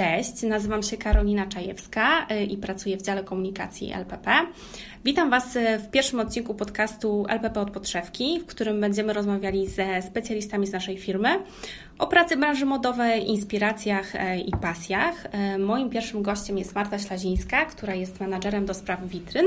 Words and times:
Cześć, 0.00 0.42
nazywam 0.42 0.82
się 0.82 0.96
Karolina 0.96 1.46
Czajewska 1.46 2.26
y, 2.30 2.44
i 2.44 2.56
pracuję 2.56 2.96
w 2.96 3.02
dziale 3.02 3.24
komunikacji 3.24 3.92
LPP. 3.92 4.30
Witam 5.04 5.30
Was 5.30 5.56
y, 5.56 5.78
w 5.78 5.90
pierwszym 5.90 6.20
odcinku 6.20 6.54
podcastu 6.54 7.26
LPP 7.28 7.60
od 7.60 7.70
podszewki, 7.70 8.40
w 8.40 8.46
którym 8.46 8.80
będziemy 8.80 9.12
rozmawiali 9.12 9.68
ze 9.68 10.02
specjalistami 10.02 10.66
z 10.66 10.72
naszej 10.72 10.98
firmy 10.98 11.38
o 12.00 12.06
pracy 12.06 12.36
branży 12.36 12.66
modowej, 12.66 13.28
inspiracjach 13.28 14.16
e, 14.16 14.38
i 14.38 14.50
pasjach. 14.50 15.26
E, 15.32 15.58
moim 15.58 15.90
pierwszym 15.90 16.22
gościem 16.22 16.58
jest 16.58 16.74
Marta 16.74 16.98
Ślazińska, 16.98 17.64
która 17.64 17.94
jest 17.94 18.20
menadżerem 18.20 18.66
do 18.66 18.74
spraw 18.74 19.08
witryn 19.08 19.46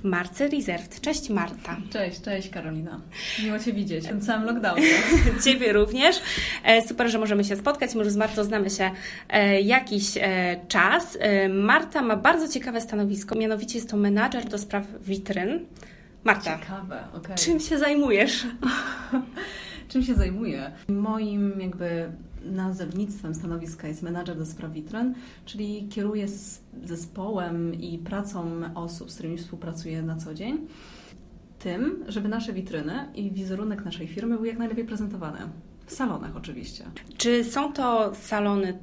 w 0.00 0.04
marce 0.04 0.48
Reserved. 0.48 1.00
Cześć 1.00 1.30
Marta. 1.30 1.76
Cześć, 1.92 2.20
cześć 2.20 2.48
Karolina. 2.48 3.00
Miło 3.44 3.58
Cię 3.58 3.72
widzieć 3.72 4.04
w 4.04 4.08
tym 4.08 4.22
samym 4.22 4.46
lockdownie. 4.46 4.86
Ciebie 5.44 5.72
również. 5.72 6.20
E, 6.64 6.82
super, 6.82 7.10
że 7.10 7.18
możemy 7.18 7.44
się 7.44 7.56
spotkać. 7.56 7.94
Może 7.94 8.10
z 8.10 8.16
Martą 8.16 8.44
znamy 8.44 8.70
się 8.70 8.90
jakiś 9.92 10.18
czas. 10.68 11.18
Marta 11.50 12.02
ma 12.02 12.16
bardzo 12.16 12.48
ciekawe 12.48 12.80
stanowisko, 12.80 13.34
mianowicie 13.34 13.78
jest 13.78 13.90
to 13.90 13.96
menadżer 13.96 14.48
do 14.48 14.58
spraw 14.58 14.86
witryn. 15.00 15.66
Marta, 16.24 16.58
Ciekawe, 16.58 17.04
okay. 17.14 17.36
czym 17.36 17.60
się 17.60 17.78
zajmujesz? 17.78 18.46
czym 19.88 20.02
się 20.02 20.14
zajmuję? 20.14 20.72
Moim 20.88 21.60
jakby 21.60 22.12
nazewnictwem 22.44 23.34
stanowiska 23.34 23.88
jest 23.88 24.02
menadżer 24.02 24.38
do 24.38 24.46
spraw 24.46 24.72
witryn, 24.72 25.14
czyli 25.44 25.88
kieruję 25.88 26.26
zespołem 26.84 27.74
i 27.74 27.98
pracą 27.98 28.60
osób, 28.74 29.10
z 29.10 29.14
którymi 29.14 29.38
współpracuję 29.38 30.02
na 30.02 30.16
co 30.16 30.34
dzień, 30.34 30.66
tym, 31.58 32.04
żeby 32.08 32.28
nasze 32.28 32.52
witryny 32.52 33.08
i 33.14 33.30
wizerunek 33.30 33.84
naszej 33.84 34.06
firmy 34.06 34.36
były 34.36 34.48
jak 34.48 34.58
najlepiej 34.58 34.84
prezentowane. 34.84 35.48
W 35.86 35.92
salonach 35.92 36.36
oczywiście. 36.36 36.84
Czy 37.16 37.44
są 37.44 37.72
to 37.72 38.14
salony 38.14 38.78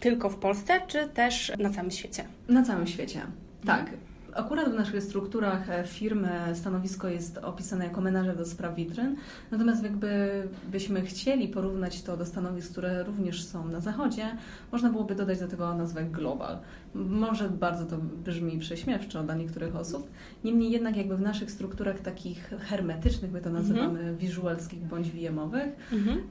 tylko 0.00 0.30
w 0.30 0.36
Polsce, 0.36 0.80
czy 0.86 1.08
też 1.08 1.52
na 1.58 1.70
całym 1.70 1.90
świecie? 1.90 2.24
Na 2.48 2.62
całym 2.62 2.86
świecie. 2.86 3.20
Tak. 3.66 3.90
Akurat 4.34 4.68
w 4.68 4.74
naszych 4.74 5.02
strukturach 5.02 5.70
e, 5.70 5.84
firmy 5.84 6.30
stanowisko 6.54 7.08
jest 7.08 7.38
opisane 7.38 7.84
jako 7.84 8.00
menadżer 8.00 8.36
do 8.36 8.44
spraw 8.44 8.74
witryn, 8.74 9.16
natomiast 9.50 9.82
jakby 9.82 10.42
byśmy 10.72 11.02
chcieli 11.02 11.48
porównać 11.48 12.02
to 12.02 12.16
do 12.16 12.26
stanowisk, 12.26 12.70
które 12.70 13.04
również 13.04 13.44
są 13.44 13.68
na 13.68 13.80
zachodzie, 13.80 14.24
można 14.72 14.90
byłoby 14.90 15.14
dodać 15.14 15.40
do 15.40 15.48
tego 15.48 15.74
nazwę 15.74 16.04
global. 16.04 16.58
Może 16.94 17.48
bardzo 17.48 17.86
to 17.86 17.96
brzmi 18.24 18.58
prześmiewczo 18.58 19.22
dla 19.22 19.34
niektórych 19.34 19.76
osób, 19.76 20.10
niemniej 20.44 20.70
jednak 20.70 20.96
jakby 20.96 21.16
w 21.16 21.20
naszych 21.20 21.50
strukturach 21.50 22.00
takich 22.00 22.50
hermetycznych, 22.60 23.32
my 23.32 23.40
to 23.40 23.50
nazywamy 23.50 23.98
mhm. 23.98 24.16
visualskich 24.16 24.80
bądź 24.80 25.10
VM-owych, 25.10 25.92
mhm. 25.92 26.22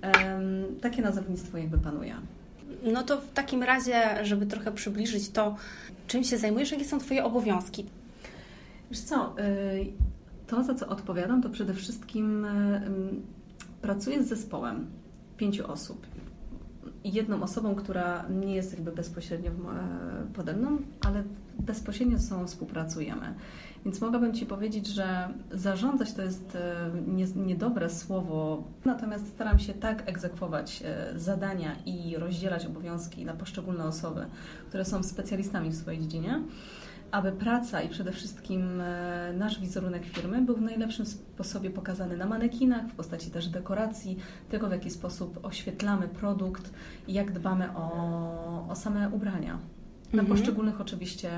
takie 0.81 1.01
nazewnictwo 1.01 1.57
jakby 1.57 1.77
panuje. 1.77 2.15
No 2.83 3.03
to 3.03 3.21
w 3.21 3.31
takim 3.31 3.63
razie, 3.63 4.25
żeby 4.25 4.45
trochę 4.45 4.71
przybliżyć 4.71 5.29
to, 5.29 5.55
czym 6.07 6.23
się 6.23 6.37
zajmujesz, 6.37 6.71
jakie 6.71 6.85
są 6.85 6.99
Twoje 6.99 7.23
obowiązki? 7.23 7.85
Wiesz 8.91 8.99
co, 8.99 9.35
y, 9.39 9.85
to 10.47 10.63
za 10.63 10.75
co 10.75 10.87
odpowiadam, 10.87 11.41
to 11.41 11.49
przede 11.49 11.73
wszystkim 11.73 12.45
y, 12.45 12.81
pracuję 13.81 14.23
z 14.23 14.27
zespołem 14.27 14.87
pięciu 15.37 15.71
osób. 15.71 16.07
Jedną 17.13 17.43
osobą, 17.43 17.75
która 17.75 18.25
nie 18.29 18.55
jest 18.55 18.73
jakby 18.73 18.91
bezpośrednio 18.91 19.51
pode 20.33 20.53
mną, 20.53 20.77
ale 21.05 21.23
bezpośrednio 21.59 22.17
z 22.17 22.29
sobą 22.29 22.47
współpracujemy. 22.47 23.33
Więc 23.85 24.01
mogłabym 24.01 24.33
Ci 24.33 24.45
powiedzieć, 24.45 24.87
że 24.87 25.29
zarządzać 25.51 26.13
to 26.13 26.21
jest 26.21 26.57
nie, 27.07 27.25
niedobre 27.25 27.89
słowo, 27.89 28.63
natomiast 28.85 29.27
staram 29.27 29.59
się 29.59 29.73
tak 29.73 30.09
egzekwować 30.09 30.83
zadania 31.15 31.75
i 31.85 32.15
rozdzielać 32.17 32.65
obowiązki 32.65 33.25
na 33.25 33.33
poszczególne 33.33 33.85
osoby, 33.85 34.25
które 34.67 34.85
są 34.85 35.03
specjalistami 35.03 35.69
w 35.69 35.75
swojej 35.75 36.01
dziedzinie, 36.01 36.41
aby 37.11 37.31
praca 37.31 37.81
i 37.81 37.89
przede 37.89 38.11
wszystkim 38.11 38.81
e, 38.81 39.33
nasz 39.37 39.59
wizerunek 39.59 40.05
firmy 40.05 40.41
był 40.41 40.55
w 40.55 40.61
najlepszym 40.61 41.05
sposobie 41.05 41.69
pokazany 41.69 42.17
na 42.17 42.25
manekinach, 42.25 42.87
w 42.87 42.95
postaci 42.95 43.31
też 43.31 43.47
dekoracji, 43.47 44.17
tego 44.49 44.67
w 44.67 44.71
jaki 44.71 44.89
sposób 44.89 45.39
oświetlamy 45.45 46.07
produkt 46.07 46.71
i 47.07 47.13
jak 47.13 47.31
dbamy 47.31 47.75
o, 47.75 48.67
o 48.69 48.75
same 48.75 49.09
ubrania. 49.09 49.59
Na 50.13 50.21
mhm. 50.21 50.37
poszczególnych 50.37 50.81
oczywiście 50.81 51.31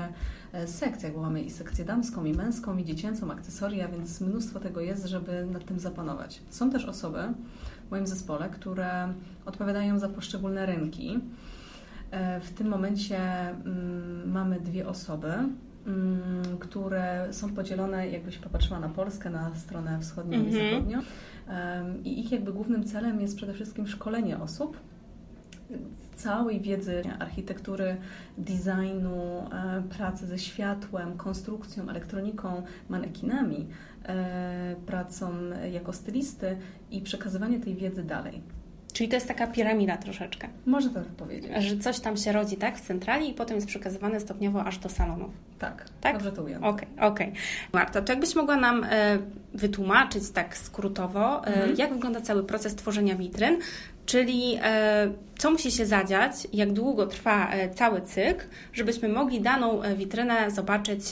e, 0.52 0.66
sekcjach, 0.66 1.12
bo 1.12 1.20
mamy 1.20 1.42
i 1.42 1.50
sekcję 1.50 1.84
damską, 1.84 2.24
i 2.24 2.32
męską, 2.32 2.76
i 2.76 2.84
dziecięcą, 2.84 3.32
akcesoria, 3.32 3.88
więc 3.88 4.20
mnóstwo 4.20 4.60
tego 4.60 4.80
jest, 4.80 5.06
żeby 5.06 5.46
nad 5.52 5.64
tym 5.64 5.78
zapanować. 5.78 6.42
Są 6.50 6.70
też 6.70 6.84
osoby 6.84 7.18
w 7.88 7.90
moim 7.90 8.06
zespole, 8.06 8.48
które 8.48 9.14
odpowiadają 9.46 9.98
za 9.98 10.08
poszczególne 10.08 10.66
rynki. 10.66 11.20
E, 12.10 12.40
w 12.40 12.50
tym 12.50 12.68
momencie 12.68 13.18
mm, 13.48 14.30
mamy 14.30 14.60
dwie 14.60 14.88
osoby, 14.88 15.32
które 16.60 17.28
są 17.30 17.54
podzielone, 17.54 18.08
jakbyś 18.08 18.38
popatrzyła 18.38 18.80
na 18.80 18.88
Polskę, 18.88 19.30
na 19.30 19.54
stronę 19.54 19.98
wschodnią 20.00 20.38
mm 20.38 20.50
-hmm. 20.50 20.54
i 20.54 20.60
mhm. 20.60 20.70
zachodnią. 20.70 20.98
I 22.04 22.20
ich 22.20 22.32
jakby 22.32 22.52
głównym 22.52 22.84
celem 22.84 23.20
jest 23.20 23.36
przede 23.36 23.52
wszystkim 23.52 23.86
szkolenie 23.86 24.38
osób 24.38 24.76
całej 26.14 26.60
wiedzy 26.60 27.02
architektury, 27.18 27.96
designu, 28.38 29.48
e, 29.52 29.82
pracy 29.96 30.26
ze 30.26 30.38
światłem, 30.38 31.16
konstrukcją, 31.16 31.88
elektroniką, 31.88 32.62
manekinami, 32.88 33.66
e, 34.04 34.76
pracą 34.86 35.32
jako 35.72 35.92
stylisty 35.92 36.56
i 36.90 37.00
przekazywanie 37.00 37.60
tej 37.60 37.74
wiedzy 37.74 38.02
dalej. 38.02 38.42
Czyli 38.92 39.08
to 39.08 39.16
jest 39.16 39.28
taka 39.28 39.46
piramida 39.46 39.96
troszeczkę. 39.96 40.48
Może 40.66 40.90
tak 40.90 41.04
powiedzieć. 41.04 41.52
Że 41.58 41.78
coś 41.78 42.00
tam 42.00 42.16
się 42.16 42.32
rodzi, 42.32 42.56
tak, 42.56 42.78
w 42.78 42.80
centrali 42.80 43.30
i 43.30 43.34
potem 43.34 43.56
jest 43.56 43.66
przekazywane 43.66 44.20
stopniowo 44.20 44.64
aż 44.64 44.78
do 44.78 44.88
salonów. 44.88 45.30
Tak, 45.58 45.84
tak? 46.00 46.12
dobrze 46.12 46.32
to 46.32 46.42
ujęłam. 46.42 46.64
Okej, 46.64 46.88
okay, 46.96 47.06
okej. 47.08 47.28
Okay. 47.28 47.40
Marta, 47.72 48.02
to 48.02 48.12
jakbyś 48.12 48.34
mogła 48.34 48.56
nam 48.56 48.84
e, 48.84 49.18
wytłumaczyć 49.54 50.30
tak 50.30 50.56
skrótowo, 50.56 51.46
e, 51.46 51.46
mhm. 51.46 51.76
jak 51.76 51.92
wygląda 51.92 52.20
cały 52.20 52.44
proces 52.44 52.74
tworzenia 52.74 53.14
witryn, 53.16 53.58
czyli 54.10 54.56
e, 54.62 55.12
co 55.38 55.50
musi 55.50 55.70
się 55.72 55.86
zadziać, 55.86 56.48
jak 56.52 56.72
długo 56.72 57.06
trwa 57.06 57.50
e, 57.50 57.74
cały 57.74 58.00
cykl, 58.02 58.44
żebyśmy 58.72 59.08
mogli 59.08 59.40
daną 59.40 59.82
e, 59.82 59.96
witrynę 59.96 60.50
zobaczyć 60.50 61.02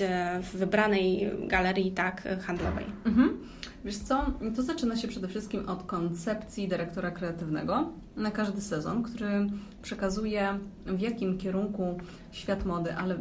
w 0.42 0.56
wybranej 0.56 1.30
galerii 1.46 1.92
tak 1.92 2.28
handlowej. 2.42 2.84
Mhm. 3.04 3.38
Wiesz 3.84 3.96
co, 3.96 4.32
to 4.56 4.62
zaczyna 4.62 4.96
się 4.96 5.08
przede 5.08 5.28
wszystkim 5.28 5.68
od 5.68 5.82
koncepcji 5.82 6.68
dyrektora 6.68 7.10
kreatywnego 7.10 7.92
na 8.16 8.30
każdy 8.30 8.60
sezon, 8.60 9.02
który 9.02 9.46
przekazuje 9.82 10.58
w 10.86 11.00
jakim 11.00 11.38
kierunku 11.38 11.98
świat 12.32 12.64
mody, 12.64 12.94
ale 12.94 13.18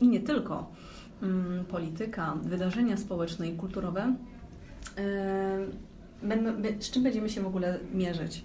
i 0.00 0.08
nie 0.08 0.20
tylko, 0.20 0.72
mm, 1.22 1.64
polityka, 1.64 2.34
wydarzenia 2.42 2.96
społeczne 2.96 3.48
i 3.48 3.56
kulturowe, 3.56 4.14
z 6.80 6.90
czym 6.90 7.02
będziemy 7.02 7.28
się 7.28 7.42
w 7.42 7.46
ogóle 7.46 7.78
mierzyć. 7.94 8.44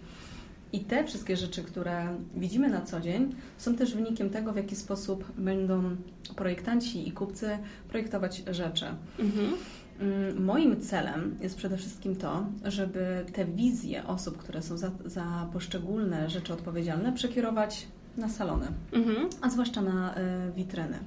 I 0.74 0.80
te 0.80 1.03
wszystkie 1.03 1.38
rzeczy, 1.38 1.63
które 1.63 2.07
widzimy 2.35 2.69
na 2.69 2.81
co 2.81 3.02
dzień, 3.02 3.35
są 3.57 3.75
też 3.75 3.96
wynikiem 3.96 4.30
tego, 4.30 4.53
w 4.53 4.56
jaki 4.56 4.75
sposób 4.75 5.31
będą 5.38 5.96
projektanci 6.35 7.07
i 7.07 7.12
kupcy 7.12 7.57
projektować 7.88 8.44
rzeczy. 8.52 8.85
Mhm. 9.19 9.53
Mm, 10.00 10.44
moim 10.44 10.81
celem 10.81 11.38
jest 11.41 11.57
przede 11.57 11.78
wszystkim 11.78 12.16
to, 12.16 12.46
żeby 12.66 13.25
te 13.34 13.46
wizje 13.46 14.07
osób, 14.07 14.38
które 14.38 14.62
są 14.62 14.78
za, 14.78 14.91
za 15.06 15.50
poszczególne 15.53 16.30
rzeczy 16.30 16.53
odpowiedzialne, 16.53 17.13
przekierować 17.13 17.88
na 18.18 18.30
salony, 18.30 18.68
mhm. 18.91 19.30
a 19.41 19.50
zwłaszcza 19.50 19.81
na 19.81 20.16
y, 20.18 20.18
witryny. 20.56 21.00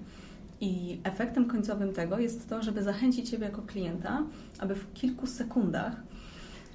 I 0.61 1.01
efektem 1.05 1.49
końcowym 1.49 1.93
tego 1.93 2.19
jest 2.19 2.49
to, 2.49 2.63
żeby 2.63 2.83
zachęcić 2.83 3.31
Ciebie 3.31 3.45
jako 3.45 3.63
klienta, 3.63 4.23
aby 4.59 4.75
w 4.75 4.93
kilku 4.93 5.27
sekundach, 5.27 5.97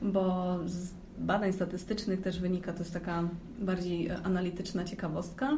bo 0.01 0.57
badań 1.17 1.53
statystycznych 1.53 2.21
też 2.21 2.39
wynika, 2.39 2.73
to 2.73 2.79
jest 2.79 2.93
taka 2.93 3.23
bardziej 3.59 4.11
analityczna 4.11 4.83
ciekawostka, 4.83 5.51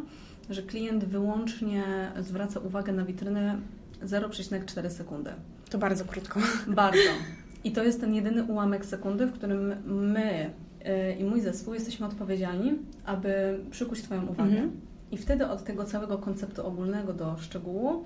że 0.50 0.64
klient 0.64 1.06
wyłącznie 1.06 2.12
zwraca 2.20 2.60
uwagę 2.60 2.94
na 2.94 3.06
witrynę 3.06 3.60
0,4 4.04 4.90
sekundy. 4.90 5.32
To 5.70 5.78
bardzo 5.78 6.06
krótko. 6.06 6.40
Bardzo. 6.68 7.10
I 7.64 7.72
to 7.72 7.84
jest 7.84 8.02
ten 8.02 8.14
jedyny 8.14 8.44
ułamek 8.44 8.86
sekundy, 8.86 9.26
w 9.26 9.34
którym 9.34 9.76
my 9.86 10.50
y, 11.10 11.16
i 11.20 11.24
mój 11.24 11.42
zespół 11.42 11.74
jesteśmy 11.74 12.06
odpowiedzialni, 12.06 12.74
aby 13.06 13.60
przykuć 13.72 14.02
Twoją 14.02 14.26
uwagę. 14.26 14.52
Mhm. 14.52 14.72
I 15.12 15.18
wtedy 15.18 15.48
od 15.48 15.64
tego 15.64 15.86
całego 15.86 16.18
konceptu 16.18 16.68
ogólnego 16.68 17.14
do 17.14 17.38
szczegółu 17.38 18.06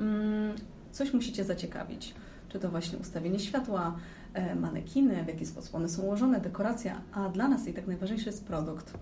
mm, 0.00 0.52
coś 0.92 1.12
musicie 1.12 1.44
zaciekawić. 1.44 2.14
Czy 2.48 2.58
to 2.58 2.68
właśnie 2.68 2.98
ustawienie 2.98 3.38
światła, 3.38 3.96
e, 4.34 4.54
manekiny, 4.54 5.24
w 5.24 5.28
jaki 5.28 5.46
sposób 5.46 5.74
one 5.74 5.88
są 5.88 6.02
ułożone, 6.02 6.40
dekoracja, 6.40 7.00
a 7.12 7.28
dla 7.28 7.48
nas 7.48 7.68
i 7.68 7.72
tak 7.72 7.86
najważniejszy 7.86 8.26
jest 8.26 8.44
produkt. 8.44 8.94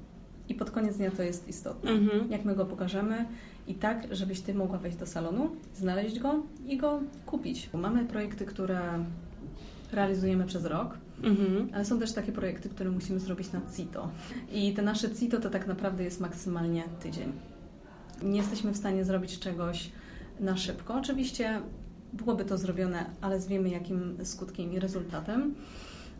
I 0.48 0.54
pod 0.54 0.70
koniec 0.70 0.96
dnia 0.96 1.10
to 1.10 1.22
jest 1.22 1.48
istotne. 1.48 1.90
Mhm. 1.90 2.30
Jak 2.30 2.44
my 2.44 2.54
go 2.54 2.66
pokażemy 2.66 3.26
i 3.66 3.74
tak, 3.74 4.06
żebyś 4.10 4.40
Ty 4.40 4.54
mogła 4.54 4.78
wejść 4.78 4.98
do 4.98 5.06
salonu, 5.06 5.50
znaleźć 5.74 6.18
go 6.18 6.42
i 6.66 6.76
go 6.76 7.00
kupić. 7.26 7.70
Mamy 7.74 8.04
projekty, 8.04 8.46
które 8.46 8.80
realizujemy 9.92 10.44
przez 10.44 10.64
rok, 10.64 10.98
mhm. 11.22 11.68
ale 11.74 11.84
są 11.84 11.98
też 11.98 12.12
takie 12.12 12.32
projekty, 12.32 12.68
które 12.68 12.90
musimy 12.90 13.20
zrobić 13.20 13.52
na 13.52 13.60
CITO. 13.76 14.10
I 14.52 14.74
te 14.74 14.82
nasze 14.82 15.14
CITO 15.14 15.40
to 15.40 15.50
tak 15.50 15.66
naprawdę 15.66 16.04
jest 16.04 16.20
maksymalnie 16.20 16.84
tydzień. 17.00 17.32
Nie 18.22 18.36
jesteśmy 18.36 18.72
w 18.72 18.76
stanie 18.76 19.04
zrobić 19.04 19.38
czegoś 19.38 19.90
na 20.40 20.56
szybko. 20.56 20.94
Oczywiście 20.94 21.60
byłoby 22.12 22.44
to 22.44 22.58
zrobione, 22.58 23.10
ale 23.20 23.40
wiemy 23.40 23.68
jakim 23.68 24.16
skutkiem 24.24 24.72
i 24.72 24.78
rezultatem. 24.78 25.54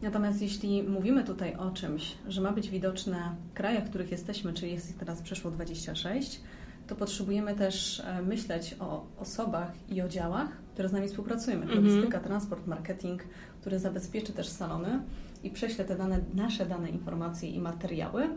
Natomiast 0.03 0.43
jeśli 0.43 0.83
mówimy 0.83 1.25
tutaj 1.25 1.55
o 1.55 1.71
czymś, 1.71 2.17
że 2.29 2.41
ma 2.41 2.53
być 2.53 2.71
widoczne 2.71 3.37
w 3.51 3.53
krajach, 3.55 3.85
w 3.85 3.89
których 3.89 4.11
jesteśmy, 4.11 4.53
czyli 4.53 4.73
jest 4.73 4.91
ich 4.91 4.97
teraz 4.97 5.23
przeszło 5.23 5.51
26, 5.51 6.41
to 6.87 6.95
potrzebujemy 6.95 7.55
też 7.55 8.01
e, 8.01 8.23
myśleć 8.23 8.77
o 8.81 9.07
osobach 9.19 9.73
i 9.89 10.03
o 10.03 10.09
działach, 10.09 10.49
które 10.75 10.89
z 10.89 10.93
nami 10.93 11.09
współpracują. 11.09 11.57
Mhm. 11.57 11.85
Logistyka, 11.85 12.21
transport, 12.21 12.67
marketing, 12.67 13.23
który 13.61 13.79
zabezpieczy 13.79 14.33
też 14.33 14.49
salony 14.49 15.03
i 15.43 15.51
prześle 15.51 15.85
te 15.85 15.97
dane, 15.97 16.21
nasze 16.35 16.67
dane, 16.67 16.91
informacje 16.91 17.51
i 17.51 17.61
materiały 17.61 18.29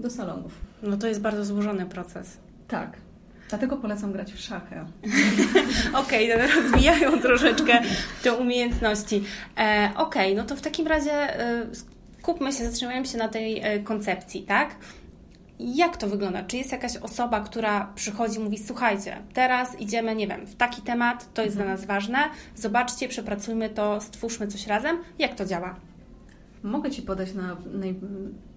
do 0.00 0.10
salonów. 0.10 0.60
No 0.82 0.96
to 0.96 1.06
jest 1.06 1.20
bardzo 1.20 1.44
złożony 1.44 1.86
proces. 1.86 2.38
Tak. 2.68 2.96
Dlatego 3.52 3.76
polecam 3.76 4.12
grać 4.12 4.32
w 4.32 4.40
szachy. 4.40 4.74
Okej, 6.02 6.32
okay, 6.32 6.48
no 6.48 6.62
rozwijają 6.62 7.20
troszeczkę 7.20 7.82
te 8.22 8.34
umiejętności. 8.34 9.24
E, 9.58 9.90
Okej, 9.96 10.32
okay, 10.32 10.34
no 10.34 10.44
to 10.44 10.56
w 10.56 10.60
takim 10.60 10.86
razie 10.86 11.40
e, 11.40 11.66
skupmy 12.20 12.52
się, 12.52 12.64
zatrzymajmy 12.64 13.06
się 13.06 13.18
na 13.18 13.28
tej 13.28 13.60
e, 13.60 13.80
koncepcji, 13.80 14.42
tak? 14.42 14.76
Jak 15.58 15.96
to 15.96 16.06
wygląda? 16.06 16.42
Czy 16.42 16.56
jest 16.56 16.72
jakaś 16.72 16.96
osoba, 16.96 17.40
która 17.40 17.92
przychodzi 17.94 18.36
i 18.36 18.40
mówi: 18.40 18.58
Słuchajcie, 18.58 19.16
teraz 19.32 19.80
idziemy, 19.80 20.14
nie 20.14 20.28
wiem, 20.28 20.46
w 20.46 20.54
taki 20.54 20.82
temat, 20.82 21.34
to 21.34 21.42
jest 21.42 21.56
mhm. 21.56 21.68
dla 21.68 21.76
nas 21.76 21.86
ważne, 21.86 22.18
zobaczcie, 22.54 23.08
przepracujmy 23.08 23.68
to, 23.68 24.00
stwórzmy 24.00 24.46
coś 24.46 24.66
razem. 24.66 24.98
Jak 25.18 25.34
to 25.34 25.44
działa? 25.44 25.76
Mogę 26.62 26.90
Ci 26.90 27.02
podać 27.02 27.34
na 27.34 27.56
naj, 27.72 27.94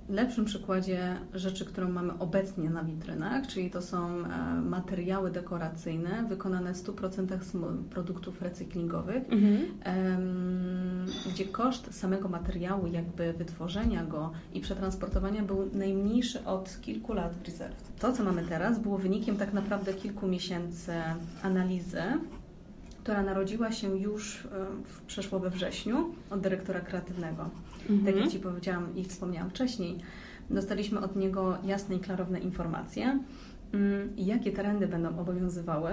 lepszym 0.10 0.46
przykładzie 0.46 1.18
rzeczy, 1.34 1.66
którą 1.66 1.90
mamy 1.90 2.14
obecnie 2.20 2.70
na 2.70 2.84
witrynach, 2.84 3.48
czyli 3.48 3.72
to 3.72 3.82
są 3.82 4.26
e, 4.26 4.62
materiały 4.62 5.32
dekoracyjne 5.32 6.26
wykonane 6.30 6.74
w 6.74 6.78
100% 6.78 7.44
z 7.44 7.54
produktów 7.90 8.42
recyklingowych, 8.42 9.24
mhm. 9.30 9.66
gdzie 11.34 11.46
koszt 11.46 11.96
samego 12.00 12.30
materiału, 12.30 12.88
jakby 12.88 13.34
wytworzenia 13.34 14.06
go 14.06 14.32
i 14.54 14.62
przetransportowania 14.62 15.44
był 15.44 15.70
najmniejszy 15.74 16.46
od 16.46 16.82
kilku 16.82 17.14
lat 17.14 17.36
w 17.36 17.46
Reserved. 17.46 18.00
To, 18.00 18.14
co 18.14 18.24
mamy 18.24 18.44
teraz, 18.44 18.80
było 18.80 18.98
wynikiem 18.98 19.38
tak 19.38 19.54
naprawdę 19.54 19.94
kilku 19.94 20.28
miesięcy 20.28 20.92
analizy 21.44 22.02
która 23.06 23.24
narodziła 23.24 23.72
się 23.72 23.98
już 23.98 24.48
w, 24.84 25.02
przeszło 25.02 25.40
we 25.40 25.50
wrześniu 25.50 26.16
od 26.30 26.42
dyrektora 26.42 26.80
kreatywnego. 26.80 27.50
Mhm. 27.90 28.06
Tak 28.06 28.16
jak 28.16 28.32
Ci 28.32 28.40
powiedziałam 28.40 28.96
i 28.96 29.04
wspomniałam 29.04 29.50
wcześniej, 29.50 29.98
dostaliśmy 30.50 31.00
od 31.00 31.16
niego 31.16 31.58
jasne 31.64 31.96
i 31.96 32.00
klarowne 32.00 32.40
informacje, 32.40 33.20
mm, 33.74 34.14
jakie 34.18 34.52
trendy 34.52 34.88
będą 34.88 35.20
obowiązywały 35.20 35.92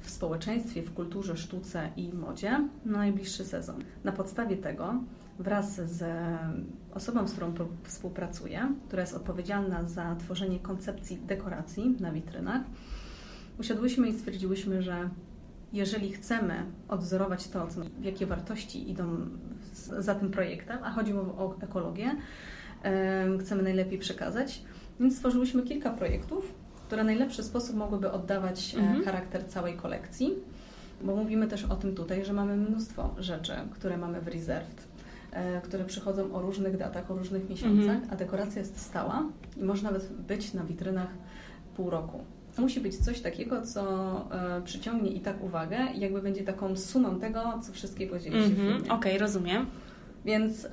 w 0.00 0.10
społeczeństwie, 0.10 0.82
w 0.82 0.94
kulturze, 0.94 1.36
sztuce 1.36 1.90
i 1.96 2.12
modzie 2.12 2.50
na 2.84 2.98
najbliższy 2.98 3.44
sezon. 3.44 3.84
Na 4.04 4.12
podstawie 4.12 4.56
tego 4.56 4.94
wraz 5.38 5.74
z 5.74 6.04
osobą, 6.94 7.28
z 7.28 7.32
którą 7.32 7.54
współpracuję, 7.82 8.74
która 8.86 9.02
jest 9.02 9.14
odpowiedzialna 9.14 9.84
za 9.84 10.16
tworzenie 10.16 10.58
koncepcji 10.58 11.18
dekoracji 11.18 11.96
na 12.00 12.12
witrynach, 12.12 12.62
usiadłyśmy 13.58 14.08
i 14.08 14.12
stwierdziłyśmy, 14.12 14.82
że 14.82 15.10
jeżeli 15.72 16.12
chcemy 16.12 16.66
odwzorować 16.88 17.48
to, 17.48 17.68
jakie 18.02 18.26
wartości 18.26 18.90
idą 18.90 19.16
za 19.98 20.14
tym 20.14 20.30
projektem, 20.30 20.78
a 20.82 20.90
chodzi 20.90 21.12
o 21.12 21.56
ekologię, 21.62 22.16
chcemy 23.40 23.62
najlepiej 23.62 23.98
przekazać, 23.98 24.62
więc 25.00 25.16
stworzyłyśmy 25.16 25.62
kilka 25.62 25.90
projektów, 25.90 26.54
które 26.86 27.02
w 27.02 27.06
najlepszy 27.06 27.42
sposób 27.42 27.76
mogłyby 27.76 28.12
oddawać 28.12 28.74
e, 28.74 28.78
mhm. 28.78 29.04
charakter 29.04 29.46
całej 29.48 29.74
kolekcji, 29.74 30.34
bo 31.02 31.16
mówimy 31.16 31.46
też 31.48 31.64
o 31.64 31.76
tym 31.76 31.94
tutaj, 31.94 32.24
że 32.24 32.32
mamy 32.32 32.56
mnóstwo 32.56 33.14
rzeczy, 33.18 33.52
które 33.70 33.96
mamy 33.96 34.20
w 34.20 34.28
Reserved, 34.28 34.88
e, 35.32 35.60
które 35.60 35.84
przychodzą 35.84 36.34
o 36.34 36.42
różnych 36.42 36.76
datach, 36.76 37.10
o 37.10 37.14
różnych 37.14 37.50
miesiącach, 37.50 37.96
mhm. 37.96 38.12
a 38.12 38.16
dekoracja 38.16 38.58
jest 38.58 38.80
stała 38.80 39.24
i 39.56 39.64
może 39.64 39.82
nawet 39.82 40.12
być 40.12 40.54
na 40.54 40.64
witrynach 40.64 41.10
pół 41.76 41.90
roku 41.90 42.20
musi 42.62 42.80
być 42.80 42.96
coś 42.96 43.20
takiego, 43.20 43.62
co 43.62 43.82
e, 44.30 44.62
przyciągnie 44.62 45.10
i 45.10 45.20
tak 45.20 45.44
uwagę 45.44 45.78
i 45.94 46.00
jakby 46.00 46.22
będzie 46.22 46.44
taką 46.44 46.76
sumą 46.76 47.20
tego, 47.20 47.60
co 47.62 47.72
wszystkiego 47.72 48.18
dzieje 48.18 48.42
się 48.42 48.54
mm 48.54 48.66
mhm. 48.66 48.82
Okej, 48.82 48.96
okay, 48.96 49.18
rozumiem. 49.18 49.66
Więc 50.24 50.68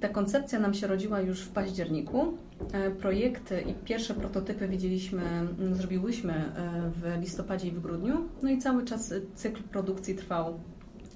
ta 0.00 0.08
koncepcja 0.08 0.58
nam 0.58 0.74
się 0.74 0.86
rodziła 0.86 1.20
już 1.20 1.40
w 1.40 1.48
październiku. 1.48 2.38
E, 2.72 2.90
projekty 2.90 3.60
i 3.60 3.74
pierwsze 3.74 4.14
prototypy 4.14 4.68
widzieliśmy, 4.68 5.22
zrobiłyśmy 5.72 6.32
e, 6.32 6.90
w 6.90 7.20
listopadzie 7.20 7.68
i 7.68 7.70
w 7.70 7.80
grudniu. 7.80 8.28
No 8.42 8.50
i 8.50 8.58
cały 8.58 8.84
czas 8.84 9.14
cykl 9.34 9.62
produkcji 9.62 10.14
trwał 10.14 10.60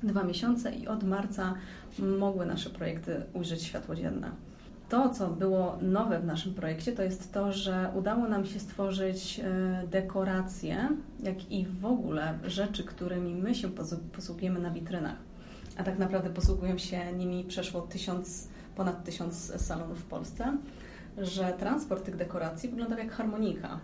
dwa 0.03 0.25
miesiące 0.25 0.75
i 0.75 0.89
od 0.89 1.05
marca 1.05 1.55
mogły 1.99 2.47
nasze 2.47 2.71
projekty 2.71 3.23
ujrzeć 3.33 3.63
światło 3.63 3.95
dzienne. 3.95 4.31
To, 4.89 5.09
co 5.09 5.29
było 5.29 5.79
nowe 5.83 6.21
w 6.21 6.25
naszym 6.25 6.55
projekcie, 6.55 6.93
to 6.93 7.03
jest 7.03 7.33
to, 7.33 7.53
że 7.53 7.93
udało 7.95 8.29
nam 8.29 8.47
się 8.47 8.61
stworzyć 8.61 9.41
e, 9.41 9.87
dekoracje, 9.87 10.89
jak 11.23 11.53
i 11.53 11.67
w 11.67 11.85
ogóle 11.85 12.39
rzeczy, 12.45 12.85
którymi 12.85 13.35
my 13.35 13.55
się 13.55 13.69
posługujemy 14.13 14.61
na 14.61 14.71
witrynach. 14.71 15.17
A 15.77 15.83
tak 15.83 15.99
naprawdę 15.99 16.31
posługują 16.31 16.79
się 16.79 17.13
nimi 17.13 17.45
przeszło 17.45 17.81
tysiąc, 17.81 18.49
ponad 18.77 19.05
tysiąc 19.05 19.63
salonów 19.67 19.99
w 19.99 20.05
Polsce, 20.05 20.57
że 21.19 21.53
transport 21.59 22.05
tych 22.05 22.17
dekoracji 22.17 22.69
wyglądał 22.69 22.99
jak 22.99 23.13
harmonika. 23.13 23.81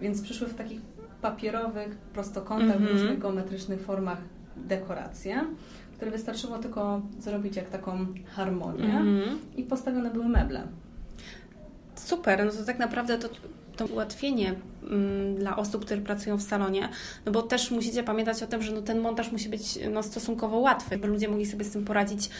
Więc 0.00 0.22
przyszły 0.22 0.48
w 0.48 0.54
takich 0.54 0.80
papierowych 1.22 1.96
prostokątach, 1.96 2.76
mm 2.76 2.82
-hmm. 2.82 2.88
w 2.88 2.90
różnych 2.90 3.18
geometrycznych 3.18 3.80
formach 3.80 4.18
dekoracje 4.56 5.44
które 6.02 6.12
wystarczyło 6.12 6.58
tylko 6.58 7.02
zrobić 7.18 7.56
jak 7.56 7.70
taką 7.70 8.06
harmonię 8.26 8.84
mm-hmm. 8.84 9.36
i 9.56 9.62
postawione 9.62 10.10
były 10.10 10.28
meble. 10.28 10.62
Super, 12.12 12.44
no 12.44 12.52
to 12.52 12.64
tak 12.64 12.78
naprawdę 12.78 13.18
to, 13.18 13.28
to 13.76 13.86
ułatwienie 13.86 14.54
mm, 14.90 15.34
dla 15.34 15.56
osób, 15.56 15.84
które 15.84 16.00
pracują 16.00 16.36
w 16.36 16.42
salonie, 16.42 16.88
no 17.26 17.32
bo 17.32 17.42
też 17.42 17.70
musicie 17.70 18.02
pamiętać 18.02 18.42
o 18.42 18.46
tym, 18.46 18.62
że 18.62 18.72
no 18.72 18.82
ten 18.82 19.00
montaż 19.00 19.32
musi 19.32 19.48
być 19.48 19.78
no, 19.90 20.02
stosunkowo 20.02 20.58
łatwy, 20.58 20.98
by 20.98 21.08
ludzie 21.08 21.28
mogli 21.28 21.46
sobie 21.46 21.64
z 21.64 21.70
tym 21.70 21.84
poradzić. 21.84 22.30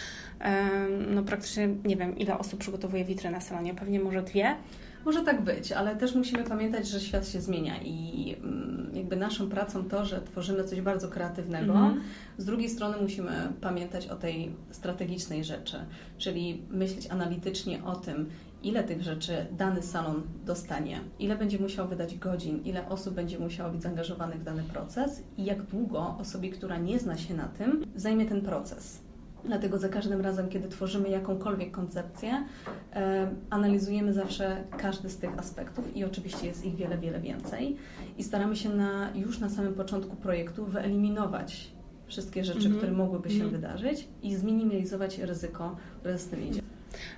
no 1.15 1.23
praktycznie 1.23 1.69
nie 1.85 1.97
wiem, 1.97 2.19
ile 2.19 2.39
osób 2.39 2.61
przygotowuje 2.61 3.05
witrynę 3.05 3.41
w 3.41 3.43
salonie, 3.43 3.75
pewnie 3.75 4.01
może 4.01 4.23
dwie. 4.23 4.57
Może 5.05 5.23
tak 5.23 5.45
być, 5.45 5.73
ale 5.73 5.97
też 5.97 6.15
musimy 6.15 6.45
pamiętać, 6.45 6.89
że 6.89 7.01
świat 7.01 7.29
się 7.29 7.41
zmienia 7.41 7.83
i 7.83 8.37
mm, 8.39 8.91
jakby 8.95 9.17
naszą 9.17 9.49
pracą 9.49 9.85
to, 9.85 10.05
że 10.05 10.21
tworzymy 10.21 10.65
coś 10.65 10.81
bardzo 10.81 11.09
kreatywnego. 11.09 11.73
Mm 11.73 11.95
-hmm. 11.95 12.01
Z 12.39 12.45
drugiej 12.45 12.71
strony 12.71 12.97
musimy 13.01 13.33
pamiętać 13.61 14.07
o 14.09 14.17
tej 14.17 14.53
strategicznej 14.71 15.45
rzeczy, 15.45 15.77
czyli 16.19 16.63
myśleć 16.71 17.07
analitycznie 17.11 17.85
o 17.85 17.97
tym, 17.97 18.31
ile 18.63 18.85
tych 18.85 19.03
rzeczy 19.03 19.47
dany 19.53 19.83
salon 19.83 20.23
dostanie, 20.45 21.01
ile 21.19 21.37
będzie 21.37 21.59
musiał 21.59 21.89
wydać 21.89 22.19
godzin, 22.19 22.63
ile 22.65 22.89
osób 22.89 23.15
będzie 23.15 23.39
musiało 23.39 23.73
być 23.73 23.83
zaangażowanych 23.83 24.41
w 24.41 24.45
dany 24.45 24.63
proces 24.63 25.23
i 25.37 25.45
jak 25.45 25.63
długo 25.63 26.17
osobie, 26.21 26.51
która 26.51 26.79
nie 26.79 26.99
zna 26.99 27.17
się 27.17 27.35
na 27.35 27.49
tym, 27.49 27.85
zajmie 27.97 28.27
ten 28.27 28.41
proces. 28.41 29.01
Dlatego 29.45 29.79
za 29.79 29.89
każdym 29.89 30.21
razem, 30.21 30.49
kiedy 30.49 30.69
tworzymy 30.69 31.09
jakąkolwiek 31.09 31.71
koncepcję, 31.71 32.45
e, 32.93 33.31
analizujemy 33.51 34.13
zawsze 34.13 34.65
każdy 34.79 35.09
z 35.09 35.19
tych 35.19 35.39
aspektów 35.39 35.97
i 35.97 36.05
oczywiście 36.05 36.47
jest 36.47 36.65
ich 36.65 36.77
wiele, 36.77 36.99
wiele 36.99 37.21
więcej. 37.21 37.77
I 38.19 38.23
staramy 38.23 38.57
się 38.57 38.69
na, 38.69 39.11
już 39.15 39.39
na 39.39 39.49
samym 39.49 39.75
początku 39.75 40.17
projektu 40.17 40.67
wyeliminować 40.67 41.73
wszystkie 42.07 42.45
rzeczy, 42.45 42.59
mm 42.61 42.73
-hmm. 42.73 42.77
które 42.77 42.93
mogłyby 42.93 43.31
się 43.31 43.37
mm 43.37 43.49
-hmm. 43.49 43.53
wydarzyć 43.53 44.09
i 44.23 44.35
zminimalizować 44.35 45.19
ryzyko, 45.19 45.77
które 46.01 46.19
z 46.19 46.29
tym 46.29 46.49
idzie. 46.49 46.62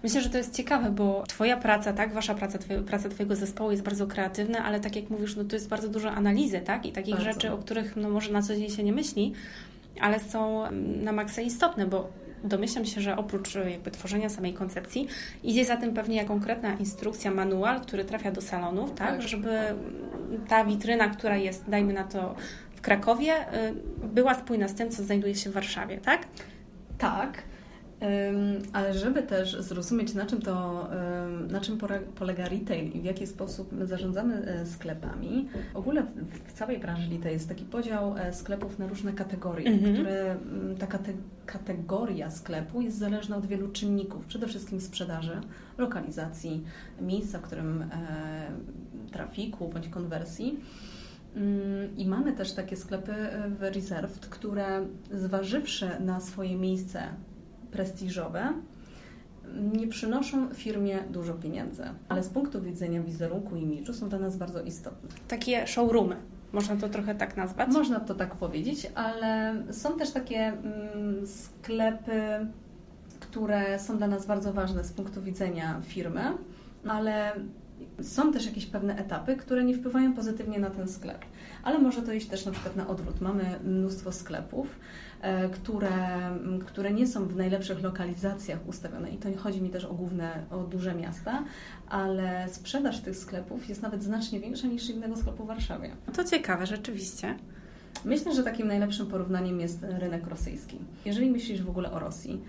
Myślę, 0.03 0.21
że 0.21 0.31
to 0.31 0.39
jest 0.39 0.57
ciekawe, 0.57 0.91
bo 0.91 1.25
Twoja 1.29 1.57
praca, 1.57 1.93
tak, 1.93 2.13
Wasza 2.13 2.35
praca, 2.35 2.59
twoja, 2.59 2.83
praca 2.83 3.09
Twojego 3.09 3.37
zespołu 3.37 3.71
jest 3.71 3.83
bardzo 3.83 4.07
kreatywna, 4.07 4.65
ale 4.65 4.81
tak 4.81 4.97
jak 4.97 5.11
mówisz, 5.11 5.37
no 5.37 5.45
to 5.45 5.57
jest 5.57 5.69
bardzo 5.69 5.89
dużo 5.89 6.11
analizy, 6.11 6.61
tak, 6.61 6.87
i 6.87 6.93
takich 6.93 7.15
bardzo. 7.15 7.33
rzeczy, 7.33 7.53
o 7.53 7.59
których 7.59 7.97
no 7.97 8.11
może 8.11 8.33
na 8.33 8.43
co 8.43 8.57
dzień 8.57 8.71
się 8.71 8.83
nie 8.83 8.93
myśli, 8.93 9.33
ale 10.01 10.21
są 10.21 10.63
na 11.03 11.13
maksa 11.13 11.43
istotne, 11.43 11.87
bo 11.87 12.09
domyślam 12.45 12.85
się, 12.85 13.01
że 13.01 13.17
oprócz 13.17 13.57
e, 13.57 13.71
jakby 13.71 13.91
tworzenia 13.91 14.29
samej 14.29 14.55
koncepcji 14.55 15.09
idzie 15.43 15.65
za 15.65 15.77
tym 15.77 15.95
pewnie 15.95 16.25
konkretna 16.25 16.75
instrukcja, 16.75 17.31
manual, 17.31 17.81
który 17.81 18.05
trafia 18.05 18.33
do 18.33 18.41
salonów, 18.41 18.95
tak, 18.95 19.09
tak. 19.09 19.23
żeby 19.23 19.59
ta 20.49 20.65
witryna, 20.65 21.09
która 21.09 21.37
jest, 21.37 21.71
dajmy 21.71 21.93
na 21.93 22.05
to 22.05 22.35
w 22.75 22.81
Krakowie, 22.81 23.33
e, 23.33 23.73
była 24.05 24.35
spójna 24.35 24.69
z 24.69 24.75
tym, 24.75 24.91
co 24.91 25.03
znajduje 25.03 25.35
się 25.35 25.51
w 25.51 25.53
Warszawie, 25.53 25.99
tak? 25.99 26.27
Tak. 26.99 27.43
Ale 28.73 28.95
żeby 28.95 29.23
też 29.23 29.61
zrozumieć, 29.61 30.15
na 30.15 30.27
czym 30.27 30.43
to, 30.43 30.89
na 31.51 31.61
czym 31.61 31.79
polega 32.15 32.49
retail 32.49 32.93
i 32.93 33.01
w 33.01 33.05
jaki 33.05 33.27
sposób 33.27 33.73
my 33.73 33.87
zarządzamy 33.87 34.35
e, 34.35 34.67
sklepami, 34.67 35.49
w 35.73 35.77
ogóle 35.77 36.07
w 36.47 36.53
całej 36.53 36.79
branży 36.79 37.11
retail 37.11 37.35
jest 37.35 37.49
taki 37.49 37.65
podział 37.65 38.19
e, 38.19 38.33
sklepów 38.33 38.79
na 38.79 38.87
różne 38.87 39.13
kategorie, 39.13 39.67
mhm. 39.67 39.95
które 39.95 40.37
ta 40.79 40.87
kategoria 41.47 42.31
sklepu 42.31 42.81
jest 42.81 42.99
zależna 42.99 43.37
od 43.37 43.47
wielu 43.47 43.69
czynników, 43.69 44.27
przede 44.27 44.47
wszystkim 44.47 44.81
sprzedaży, 44.81 45.41
lokalizacji, 45.79 46.65
miejsca, 47.01 47.39
w 47.39 47.43
którym 47.43 47.83
e, 47.83 47.87
trafiku 49.13 49.69
bądź 49.69 49.89
konwersji. 49.89 50.61
Mm, 51.37 51.97
I 51.97 52.07
mamy 52.07 52.33
też 52.33 52.53
takie 52.53 52.77
sklepy 52.77 53.15
w 53.59 53.63
Reserved, 53.63 54.27
które 54.27 54.87
zważywszy 55.13 55.91
na 56.01 56.21
swoje 56.21 56.57
miejsce 56.57 57.03
prestiżowe, 57.75 58.53
nie 59.73 59.89
przynoszą 59.89 60.55
firmie 60.55 60.99
dużo 61.11 61.35
pieniędzy, 61.35 61.83
ale 62.09 62.23
z 62.23 62.29
punktu 62.29 62.63
widzenia 62.63 63.03
wizerunku 63.03 63.57
i 63.57 63.63
imidżu 63.63 63.95
są 63.95 64.09
dla 64.09 64.19
nas 64.19 64.37
bardzo 64.37 64.63
istotne. 64.63 65.09
Takie 65.29 65.67
showroomy. 65.67 66.17
Można 66.53 66.77
to 66.77 66.89
trochę 66.89 67.15
tak 67.15 67.37
nazwać? 67.37 67.69
Można 67.69 68.01
to 68.01 68.15
tak 68.15 68.35
powiedzieć, 68.35 68.91
ale 68.95 69.55
są 69.71 69.99
też 69.99 70.11
takie 70.11 70.39
mm, 70.39 71.27
sklepy, 71.27 72.47
które 73.21 73.79
są 73.79 73.99
dla 73.99 74.07
nas 74.07 74.27
bardzo 74.27 74.53
ważne 74.53 74.85
z 74.85 74.93
punktu 74.93 75.23
widzenia 75.23 75.81
firmy, 75.85 76.23
ale 76.89 77.33
są 78.03 78.33
też 78.33 78.47
jakieś 78.47 78.67
pewne 78.67 78.97
etapy, 78.97 79.37
które 79.37 79.65
nie 79.65 79.75
wpływają 79.75 80.15
pozytywnie 80.15 80.59
na 80.59 80.71
ten 80.71 80.89
sklep. 80.89 81.19
Ale 81.65 81.79
może 81.79 82.03
to 82.03 82.13
iść 82.13 82.27
też 82.27 82.47
na 82.47 82.53
przykład 82.53 82.77
na 82.77 82.89
odwrót. 82.89 83.21
Mamy 83.21 83.45
mnóstwo 83.65 84.13
sklepów, 84.13 84.79
e, 85.21 85.49
które, 85.49 85.91
które 86.67 86.93
nie 86.93 87.07
są 87.07 87.29
w 87.29 87.37
najlepszych 87.37 87.83
lokalizacjach 87.83 88.69
ustawione 88.69 89.11
i 89.11 89.17
to 89.17 89.29
nie 89.29 89.37
chodzi 89.37 89.63
mi 89.63 89.71
też 89.71 89.85
o 89.85 89.95
główne, 89.95 90.45
o 90.51 90.59
duże 90.59 90.95
miasta, 90.95 91.45
ale 91.89 92.49
sprzedaż 92.49 93.01
tych 93.01 93.17
sklepów 93.17 93.69
jest 93.69 93.83
nawet 93.83 94.03
znacznie 94.03 94.41
większa 94.41 94.67
niż 94.67 94.91
innego 94.91 95.17
sklepu 95.17 95.45
w 95.45 95.47
Warszawie. 95.47 95.91
To 96.17 96.25
ciekawe, 96.25 96.67
rzeczywiście. 96.67 97.35
Myślę, 98.05 98.35
że 98.35 98.43
takim 98.43 98.69
najlepszym 98.69 99.07
porównaniem 99.07 99.61
jest 99.61 99.79
rynek 99.83 100.27
rosyjski. 100.27 100.79
Jeżeli 101.05 101.31
myślisz 101.31 101.63
w 101.63 101.71
ogóle 101.71 101.93
o 101.93 101.99
Rosji, 101.99 102.41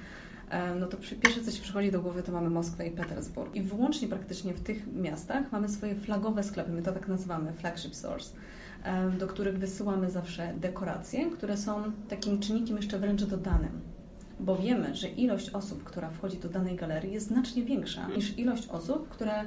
no 0.79 0.87
to 0.87 0.97
pierwsze, 1.21 1.41
co 1.41 1.51
Ci 1.51 1.61
przychodzi 1.61 1.91
do 1.91 2.01
głowy, 2.01 2.23
to 2.23 2.31
mamy 2.31 2.49
Moskwę 2.49 2.87
i 2.87 2.91
Petersburg. 2.91 3.55
I 3.55 3.61
wyłącznie 3.61 4.07
praktycznie 4.07 4.53
w 4.53 4.59
tych 4.59 4.93
miastach 4.93 5.51
mamy 5.51 5.69
swoje 5.69 5.95
flagowe 5.95 6.43
sklepy, 6.43 6.71
my 6.71 6.81
to 6.81 6.91
tak 6.91 7.07
nazywamy, 7.07 7.53
flagship 7.53 7.95
stores, 7.95 8.33
do 9.19 9.27
których 9.27 9.57
wysyłamy 9.57 10.11
zawsze 10.11 10.53
dekoracje, 10.57 11.29
które 11.31 11.57
są 11.57 11.83
takim 12.09 12.39
czynnikiem 12.39 12.77
jeszcze 12.77 12.99
wręcz 12.99 13.23
dodanym. 13.23 13.81
Bo 14.39 14.55
wiemy, 14.55 14.95
że 14.95 15.07
ilość 15.07 15.49
osób, 15.49 15.83
która 15.83 16.09
wchodzi 16.09 16.37
do 16.37 16.49
danej 16.49 16.75
galerii 16.75 17.13
jest 17.13 17.27
znacznie 17.27 17.63
większa 17.63 18.07
niż 18.07 18.37
ilość 18.37 18.67
osób, 18.67 19.09
które 19.09 19.43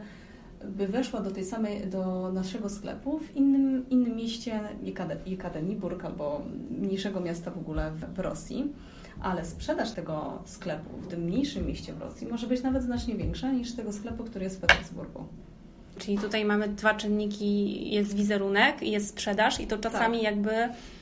by 0.65 0.89
weszła 0.89 1.21
do 1.21 1.31
tej 1.31 1.45
samej, 1.45 1.87
do 1.87 2.33
naszego 2.33 2.69
sklepu 2.69 3.19
w 3.19 3.37
innym, 3.37 3.89
innym 3.91 4.17
mieście, 4.17 4.61
Jekaterinburg 5.27 6.05
albo 6.05 6.43
mniejszego 6.71 7.21
miasta 7.21 7.51
w 7.51 7.59
ogóle 7.59 7.91
w, 7.91 8.15
w 8.15 8.19
Rosji 8.19 8.73
ale 9.21 9.45
sprzedaż 9.45 9.93
tego 9.93 10.43
sklepu 10.45 10.97
w 10.97 11.07
tym 11.07 11.21
mniejszym 11.21 11.67
mieście 11.67 11.93
w 11.93 12.01
Rosji 12.01 12.27
może 12.27 12.47
być 12.47 12.63
nawet 12.63 12.83
znacznie 12.83 13.15
większa 13.15 13.53
niż 13.53 13.73
tego 13.73 13.93
sklepu, 13.93 14.25
który 14.25 14.45
jest 14.45 14.57
w 14.57 14.61
Petersburgu. 14.61 15.25
Czyli 15.99 16.19
tutaj 16.19 16.45
mamy 16.45 16.69
dwa 16.69 16.95
czynniki, 16.95 17.91
jest 17.95 18.17
wizerunek, 18.17 18.83
jest 18.83 19.09
sprzedaż 19.09 19.61
i 19.61 19.67
to 19.67 19.79
czasami 19.79 20.19
tak. 20.19 20.25
jakby... 20.25 20.51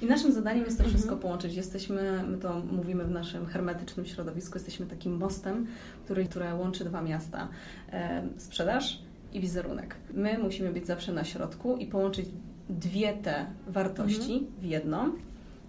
I 0.03 0.07
naszym 0.07 0.33
zadaniem 0.33 0.65
jest 0.65 0.77
to 0.77 0.85
mhm. 0.85 0.95
wszystko 0.95 1.17
połączyć. 1.17 1.55
Jesteśmy, 1.55 2.23
my 2.29 2.39
to 2.39 2.63
mówimy 2.73 3.05
w 3.05 3.11
naszym 3.11 3.47
hermetycznym 3.47 4.07
środowisku, 4.07 4.59
jesteśmy 4.59 4.87
takim 4.87 5.17
mostem, 5.17 5.67
który, 6.05 6.25
które 6.25 6.55
łączy 6.55 6.85
dwa 6.85 7.03
miasta. 7.03 7.49
E, 7.93 8.23
sprzedaż 8.37 9.03
i 9.33 9.41
wizerunek. 9.41 9.95
My 10.15 10.39
musimy 10.39 10.73
być 10.73 10.87
zawsze 10.87 11.13
na 11.13 11.25
środku 11.25 11.77
i 11.77 11.87
połączyć 11.87 12.27
dwie 12.69 13.13
te 13.13 13.47
wartości 13.69 14.33
mhm. 14.33 14.53
w 14.61 14.65
jedną 14.65 15.13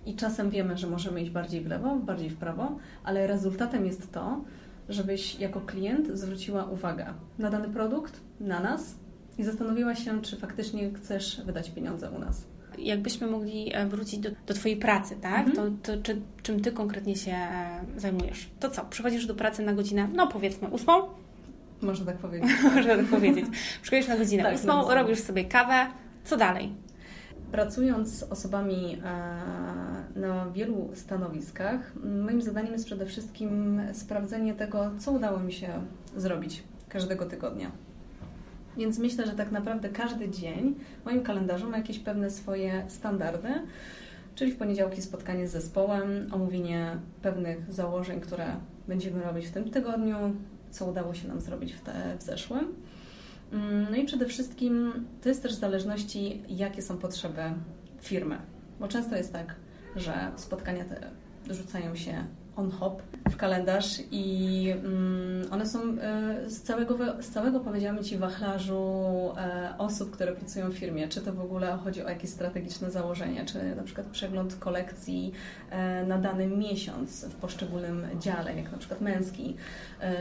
i 0.05 0.15
czasem 0.15 0.49
wiemy, 0.49 0.77
że 0.77 0.87
możemy 0.87 1.21
iść 1.21 1.31
bardziej 1.31 1.61
w 1.61 1.67
lewo, 1.67 1.95
bardziej 1.95 2.29
w 2.29 2.37
prawo, 2.37 2.77
ale 3.03 3.27
rezultatem 3.27 3.85
jest 3.85 4.11
to, 4.11 4.41
żebyś 4.89 5.39
jako 5.39 5.61
klient 5.61 6.07
zwróciła 6.17 6.65
uwagę 6.65 7.05
na 7.39 7.49
dany 7.49 7.69
produkt, 7.69 8.19
na 8.39 8.59
nas 8.59 8.95
i 9.37 9.43
zastanowiła 9.43 9.95
się, 9.95 10.21
czy 10.21 10.37
faktycznie 10.37 10.93
chcesz 10.93 11.41
wydać 11.45 11.69
pieniądze 11.69 12.11
u 12.11 12.19
nas. 12.19 12.45
Jakbyśmy 12.77 13.27
mogli 13.27 13.73
e, 13.73 13.87
wrócić 13.87 14.19
do, 14.19 14.29
do 14.47 14.53
Twojej 14.53 14.77
pracy, 14.77 15.15
tak? 15.21 15.47
Mhm. 15.47 15.77
To, 15.77 15.93
to 15.93 16.01
czy, 16.03 16.21
czym 16.43 16.59
Ty 16.59 16.71
konkretnie 16.71 17.15
się 17.15 17.31
e, 17.31 17.81
zajmujesz? 17.97 18.49
To 18.59 18.69
co? 18.69 18.85
Przychodzisz 18.85 19.25
do 19.25 19.35
pracy 19.35 19.63
na 19.63 19.73
godzinę, 19.73 20.09
no 20.13 20.27
powiedzmy 20.27 20.67
ósmą? 20.67 20.93
Można 21.81 22.05
tak 22.05 22.17
powiedzieć. 22.17 22.51
Można 22.75 22.95
tak 22.95 23.05
powiedzieć. 23.05 23.45
Przychodzisz 23.81 24.07
na 24.07 24.17
godzinę 24.17 24.43
tak, 24.43 24.55
ósmą, 24.55 24.93
robisz 24.95 25.19
sobie 25.19 25.45
kawę, 25.45 25.87
co 26.23 26.37
dalej? 26.37 26.73
Pracując 27.51 28.09
z 28.09 28.23
osobami 28.23 29.01
e, 29.03 30.19
na 30.19 30.49
wielu 30.53 30.89
stanowiskach, 30.93 31.93
moim 32.25 32.41
zadaniem 32.41 32.73
jest 32.73 32.85
przede 32.85 33.05
wszystkim 33.05 33.81
sprawdzenie 33.93 34.53
tego, 34.53 34.91
co 34.99 35.11
udało 35.11 35.39
mi 35.39 35.53
się 35.53 35.69
zrobić 36.15 36.63
każdego 36.89 37.25
tygodnia. 37.25 37.71
Więc 38.77 38.99
myślę, 38.99 39.25
że 39.25 39.31
tak 39.31 39.51
naprawdę 39.51 39.89
każdy 39.89 40.29
dzień 40.29 40.75
w 41.01 41.05
moim 41.05 41.23
kalendarzu 41.23 41.69
ma 41.69 41.77
jakieś 41.77 41.99
pewne 41.99 42.29
swoje 42.29 42.85
standardy, 42.87 43.49
czyli 44.35 44.51
w 44.51 44.57
poniedziałki 44.57 45.01
spotkanie 45.01 45.47
z 45.47 45.51
zespołem, 45.51 46.27
omówienie 46.31 46.97
pewnych 47.21 47.73
założeń, 47.73 48.19
które 48.19 48.45
będziemy 48.87 49.23
robić 49.23 49.45
w 49.45 49.51
tym 49.51 49.71
tygodniu, 49.71 50.15
co 50.71 50.85
udało 50.85 51.13
się 51.13 51.27
nam 51.27 51.41
zrobić 51.41 51.73
w, 51.73 51.81
te, 51.81 52.17
w 52.19 52.23
zeszłym. 52.23 52.73
Mm, 53.51 53.87
no 53.91 53.97
i 53.97 54.05
przede 54.05 54.25
wszystkim 54.25 54.93
to 55.21 55.29
jest 55.29 55.43
też 55.43 55.55
w 55.55 55.59
zależności, 55.59 56.41
jakie 56.49 56.81
są 56.81 56.97
potrzeby 56.97 57.41
firmy. 58.01 58.37
Bo 58.79 58.87
często 58.87 59.15
jest 59.15 59.33
tak, 59.33 59.55
że 59.95 60.31
spotkania 60.35 60.85
te 60.85 61.09
rzucają 61.53 61.95
się 61.95 62.25
on-hop 62.57 63.01
w 63.29 63.37
kalendarz 63.37 63.99
i 64.11 64.67
mm, 64.69 65.53
one 65.53 65.65
są 65.65 65.79
e, 65.79 66.49
z 66.49 66.61
całego, 66.61 66.97
z 67.21 67.29
całego 67.29 67.59
powiedziałam 67.59 68.03
Ci, 68.03 68.17
wachlarzu 68.17 68.83
e, 69.37 69.73
osób, 69.77 70.11
które 70.11 70.31
pracują 70.31 70.69
w 70.69 70.73
firmie. 70.73 71.07
Czy 71.07 71.21
to 71.21 71.33
w 71.33 71.41
ogóle 71.41 71.77
chodzi 71.83 72.03
o 72.03 72.09
jakieś 72.09 72.29
strategiczne 72.29 72.91
założenia, 72.91 73.45
czy 73.45 73.75
na 73.75 73.83
przykład 73.83 74.07
przegląd 74.07 74.55
kolekcji 74.55 75.31
e, 75.69 76.05
na 76.05 76.17
dany 76.17 76.47
miesiąc 76.47 77.25
w 77.25 77.35
poszczególnym 77.35 78.07
dziale, 78.19 78.55
jak 78.55 78.71
na 78.71 78.77
przykład 78.77 79.01
męski, 79.01 79.55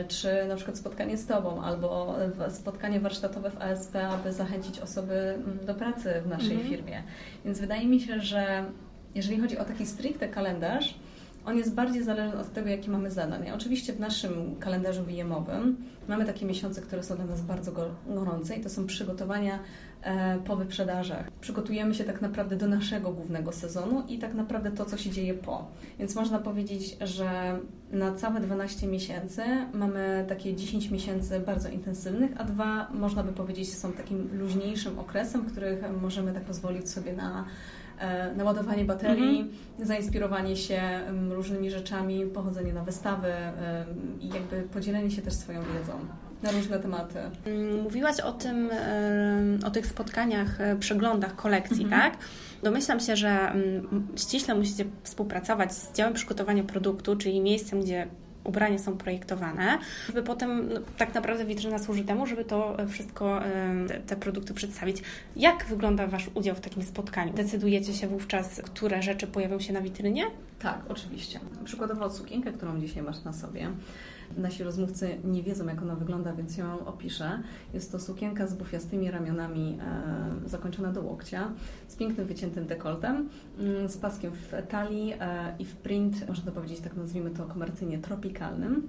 czy 0.08 0.28
na 0.48 0.56
przykład 0.56 0.78
spotkanie 0.78 1.16
z 1.16 1.26
Tobą, 1.26 1.62
albo 1.62 2.16
spotkanie 2.48 3.00
warsztatowe 3.00 3.50
w 3.50 3.62
ASP, 3.62 3.96
aby 3.96 4.32
zachęcić 4.32 4.78
osoby 4.78 5.14
mm, 5.14 5.66
do 5.66 5.74
pracy 5.74 6.22
w 6.24 6.28
naszej 6.28 6.52
mhm. 6.52 6.70
firmie. 6.70 7.02
Więc 7.44 7.60
wydaje 7.60 7.86
mi 7.86 8.00
się, 8.00 8.20
że 8.20 8.64
jeżeli 9.14 9.40
chodzi 9.40 9.58
o 9.58 9.64
taki 9.64 9.86
stricte 9.86 10.28
kalendarz, 10.28 10.94
on 11.46 11.56
jest 11.56 11.74
bardziej 11.74 12.02
zależny 12.02 12.40
od 12.40 12.52
tego, 12.52 12.68
jakie 12.68 12.90
mamy 12.90 13.10
zadania. 13.10 13.54
Oczywiście 13.54 13.92
w 13.92 14.00
naszym 14.00 14.56
kalendarzu 14.60 15.04
wyjemowym 15.04 15.76
mamy 16.08 16.24
takie 16.24 16.46
miesiące, 16.46 16.82
które 16.82 17.02
są 17.02 17.16
dla 17.16 17.24
nas 17.24 17.40
bardzo 17.40 17.72
gorące 18.06 18.56
i 18.56 18.60
to 18.60 18.68
są 18.68 18.86
przygotowania 18.86 19.58
e, 20.02 20.38
po 20.38 20.56
wyprzedażach. 20.56 21.30
Przygotujemy 21.40 21.94
się 21.94 22.04
tak 22.04 22.22
naprawdę 22.22 22.56
do 22.56 22.68
naszego 22.68 23.10
głównego 23.12 23.52
sezonu 23.52 24.02
i 24.08 24.18
tak 24.18 24.34
naprawdę 24.34 24.70
to, 24.70 24.84
co 24.84 24.96
się 24.96 25.10
dzieje 25.10 25.34
po. 25.34 25.66
Więc 25.98 26.14
można 26.14 26.38
powiedzieć, 26.38 26.96
że 27.00 27.58
na 27.92 28.12
całe 28.12 28.40
12 28.40 28.86
miesięcy 28.86 29.42
mamy 29.72 30.24
takie 30.28 30.56
10 30.56 30.90
miesięcy 30.90 31.40
bardzo 31.40 31.68
intensywnych, 31.68 32.30
a 32.36 32.44
dwa, 32.44 32.88
można 32.94 33.22
by 33.22 33.32
powiedzieć, 33.32 33.74
są 33.74 33.92
takim 33.92 34.28
luźniejszym 34.32 34.98
okresem, 34.98 35.42
w 35.42 35.52
których 35.52 36.00
możemy 36.02 36.32
tak 36.32 36.44
pozwolić 36.44 36.90
sobie 36.90 37.12
na 37.12 37.44
naładowanie 38.36 38.84
baterii, 38.84 39.40
mhm. 39.40 39.86
zainspirowanie 39.86 40.56
się 40.56 40.80
różnymi 41.30 41.70
rzeczami, 41.70 42.26
pochodzenie 42.26 42.72
na 42.72 42.84
wystawy 42.84 43.32
i 44.20 44.28
jakby 44.28 44.62
podzielenie 44.62 45.10
się 45.10 45.22
też 45.22 45.34
swoją 45.34 45.60
wiedzą 45.60 45.92
na 46.42 46.50
różne 46.50 46.78
tematy. 46.78 47.18
Mm, 47.44 47.82
mówiłaś 47.82 48.20
o 48.20 48.32
tym, 48.32 48.70
o 49.66 49.70
tych 49.70 49.86
spotkaniach, 49.86 50.60
e, 50.60 50.76
przeglądach 50.76 51.36
kolekcji, 51.36 51.84
mhm. 51.84 52.02
tak? 52.02 52.20
Domyślam 52.62 53.00
się, 53.00 53.16
że 53.16 53.52
ściśle 54.16 54.54
musicie 54.54 54.84
współpracować 55.02 55.74
z 55.74 55.92
działem 55.92 56.14
przygotowania 56.14 56.64
produktu, 56.64 57.16
czyli 57.16 57.40
miejscem, 57.40 57.80
gdzie 57.80 58.06
ubrania 58.46 58.78
są 58.78 58.96
projektowane, 58.96 59.78
żeby 60.06 60.22
potem 60.22 60.68
no, 60.74 60.80
tak 60.98 61.14
naprawdę 61.14 61.44
witryna 61.44 61.78
służy 61.78 62.04
temu, 62.04 62.26
żeby 62.26 62.44
to 62.44 62.76
wszystko, 62.88 63.40
te 64.06 64.16
produkty 64.16 64.54
przedstawić. 64.54 65.02
Jak 65.36 65.64
wygląda 65.64 66.06
Wasz 66.06 66.30
udział 66.34 66.56
w 66.56 66.60
takim 66.60 66.82
spotkaniu? 66.82 67.32
Decydujecie 67.32 67.94
się 67.94 68.06
wówczas, 68.08 68.62
które 68.64 69.02
rzeczy 69.02 69.26
pojawią 69.26 69.60
się 69.60 69.72
na 69.72 69.80
witrynie? 69.80 70.24
Tak, 70.58 70.78
oczywiście. 70.88 71.40
Przykładowo 71.64 72.10
sukienkę, 72.10 72.52
którą 72.52 72.80
dzisiaj 72.80 73.02
masz 73.02 73.24
na 73.24 73.32
sobie, 73.32 73.68
Nasi 74.36 74.64
rozmówcy 74.64 75.18
nie 75.24 75.42
wiedzą, 75.42 75.66
jak 75.66 75.82
ona 75.82 75.94
wygląda, 75.94 76.32
więc 76.32 76.56
ją 76.56 76.86
opiszę. 76.86 77.42
Jest 77.74 77.92
to 77.92 77.98
sukienka 77.98 78.46
z 78.46 78.54
bufiastymi 78.54 79.10
ramionami 79.10 79.78
e, 80.44 80.48
zakończona 80.48 80.92
do 80.92 81.02
łokcia, 81.02 81.52
z 81.88 81.96
pięknym 81.96 82.26
wyciętym 82.26 82.66
dekoltem, 82.66 83.28
mm, 83.58 83.88
z 83.88 83.96
paskiem 83.96 84.32
w 84.32 84.52
talii 84.68 85.14
e, 85.20 85.54
i 85.58 85.64
w 85.64 85.76
print, 85.76 86.28
można 86.28 86.44
to 86.44 86.52
powiedzieć, 86.52 86.80
tak 86.80 86.96
nazwijmy 86.96 87.30
to 87.30 87.44
komercyjnie, 87.44 87.98
tropikalnym. 87.98 88.88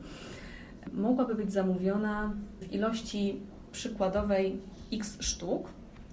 Mogłaby 0.93 1.35
być 1.35 1.53
zamówiona 1.53 2.33
w 2.61 2.73
ilości 2.73 3.39
przykładowej 3.71 4.61
x 4.93 5.17
sztuk. 5.19 5.69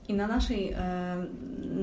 I 0.09 0.14
na 0.14 0.26
naszej, 0.26 0.73
e, 0.73 1.26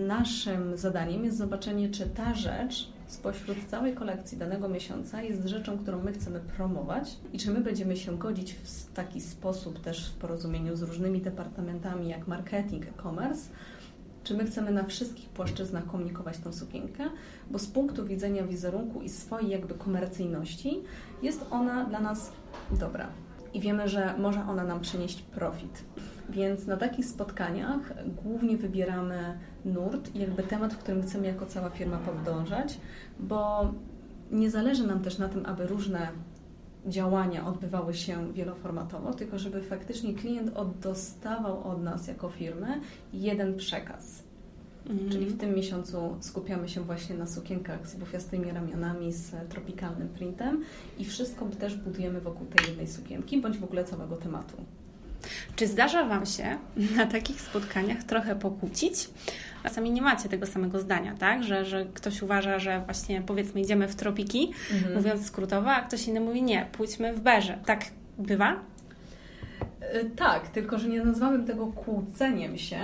naszym 0.08 0.78
zadaniem 0.78 1.26
jest 1.26 1.38
zobaczenie, 1.38 1.90
czy 1.90 2.10
ta 2.10 2.34
rzecz 2.34 2.91
spośród 3.12 3.58
całej 3.68 3.94
kolekcji 3.94 4.38
danego 4.38 4.70
miesiąca 4.70 5.22
jest 5.22 5.46
rzeczą, 5.46 5.78
którą 5.78 6.04
my 6.04 6.14
chcemy 6.14 6.40
promować 6.40 7.18
i 7.34 7.38
czy 7.38 7.52
my 7.52 7.62
będziemy 7.62 7.98
się 7.98 8.18
godzić 8.18 8.54
w 8.54 8.94
taki 8.94 9.22
sposób 9.22 9.80
też 9.80 10.10
w 10.10 10.16
porozumieniu 10.16 10.76
z 10.76 10.82
różnymi 10.82 11.22
departamentami 11.22 12.10
jak 12.10 12.28
marketing, 12.28 12.86
e-commerce, 12.88 13.50
czy 14.24 14.34
my 14.38 14.46
chcemy 14.46 14.72
na 14.72 14.84
wszystkich 14.84 15.30
płaszczyznach 15.30 15.88
komunikować 15.88 16.38
tą 16.38 16.54
sukienkę, 16.54 17.04
bo 17.52 17.60
z 17.60 17.68
punktu 17.68 18.06
widzenia 18.06 18.44
wizerunku 18.44 19.02
i 19.02 19.10
swojej 19.10 19.50
jakby 19.50 19.74
komercyjności 19.74 20.84
jest 21.22 21.46
ona 21.50 21.86
dla 21.86 22.00
nas 22.00 22.32
dobra. 22.72 23.08
I 23.54 23.60
wiemy, 23.60 23.90
że 23.90 24.18
może 24.18 24.42
ona 24.50 24.64
nam 24.64 24.80
przynieść 24.80 25.22
profit. 25.22 25.84
Więc 26.30 26.68
na 26.68 26.78
takich 26.78 27.06
spotkaniach 27.06 27.94
głównie 28.24 28.58
wybieramy 28.58 29.38
nurt 29.66 30.16
i 30.16 30.20
jakby 30.20 30.44
temat, 30.44 30.74
w 30.74 30.78
którym 30.78 31.02
chcemy 31.02 31.28
jako 31.28 31.46
cała 31.46 31.70
firma 31.70 31.98
podążać, 31.98 32.78
bo 33.20 33.72
nie 34.32 34.52
zależy 34.52 34.88
nam 34.88 35.00
też 35.00 35.18
na 35.18 35.30
tym, 35.30 35.46
aby 35.46 35.68
różne 35.68 36.08
działania 36.88 37.46
odbywały 37.46 37.94
się 37.94 38.34
wieloformatowo, 38.34 39.14
tylko 39.14 39.40
żeby 39.40 39.62
faktycznie 39.62 40.14
klient 40.14 40.52
dostawał 40.82 41.72
od 41.72 41.84
nas 41.84 42.08
jako 42.08 42.30
firmy 42.30 42.82
jeden 43.14 43.58
przekaz. 43.58 44.24
Mhm. 44.90 45.10
Czyli 45.10 45.26
w 45.26 45.38
tym 45.38 45.56
miesiącu 45.56 46.16
skupiamy 46.20 46.70
się 46.70 46.82
właśnie 46.82 47.16
na 47.16 47.28
sukienkach 47.28 47.88
z 47.88 47.96
bufiastymi 47.96 48.52
ramionami, 48.52 49.14
z 49.14 49.50
tropikalnym 49.50 50.10
printem 50.10 50.64
i 51.00 51.06
wszystko 51.06 51.46
też 51.46 51.76
budujemy 51.76 52.22
wokół 52.22 52.48
tej 52.48 52.68
jednej 52.68 52.88
sukienki, 52.88 53.42
bądź 53.42 53.58
w 53.58 53.64
ogóle 53.64 53.84
całego 53.84 54.16
tematu. 54.16 54.58
Czy 55.56 55.68
zdarza 55.68 56.06
Wam 56.06 56.26
się 56.26 56.58
na 56.98 57.06
takich 57.06 57.42
spotkaniach 57.42 58.04
trochę 58.04 58.36
pokłócić? 58.36 59.10
Czasami 59.64 59.92
nie 59.92 60.02
macie 60.02 60.30
tego 60.30 60.46
samego 60.46 60.80
zdania, 60.80 61.16
tak? 61.20 61.44
Że, 61.44 61.66
że 61.66 61.86
ktoś 61.94 62.22
uważa, 62.22 62.60
że 62.60 62.82
właśnie 62.86 63.22
powiedzmy 63.22 63.62
idziemy 63.62 63.88
w 63.88 63.96
tropiki, 63.96 64.52
mhm. 64.74 64.96
mówiąc 64.96 65.26
skrótowo, 65.26 65.72
a 65.72 65.82
ktoś 65.82 66.08
inny 66.08 66.20
mówi 66.20 66.44
nie, 66.44 66.68
pójdźmy 66.72 67.14
w 67.14 67.20
berze. 67.20 67.58
Tak 67.66 67.86
bywa? 68.18 68.56
Y, 69.96 70.10
tak, 70.16 70.48
tylko 70.48 70.80
że 70.80 70.88
nie 70.88 71.04
nazwałabym 71.04 71.46
tego 71.46 71.68
kłóceniem 71.68 72.58
się, 72.58 72.80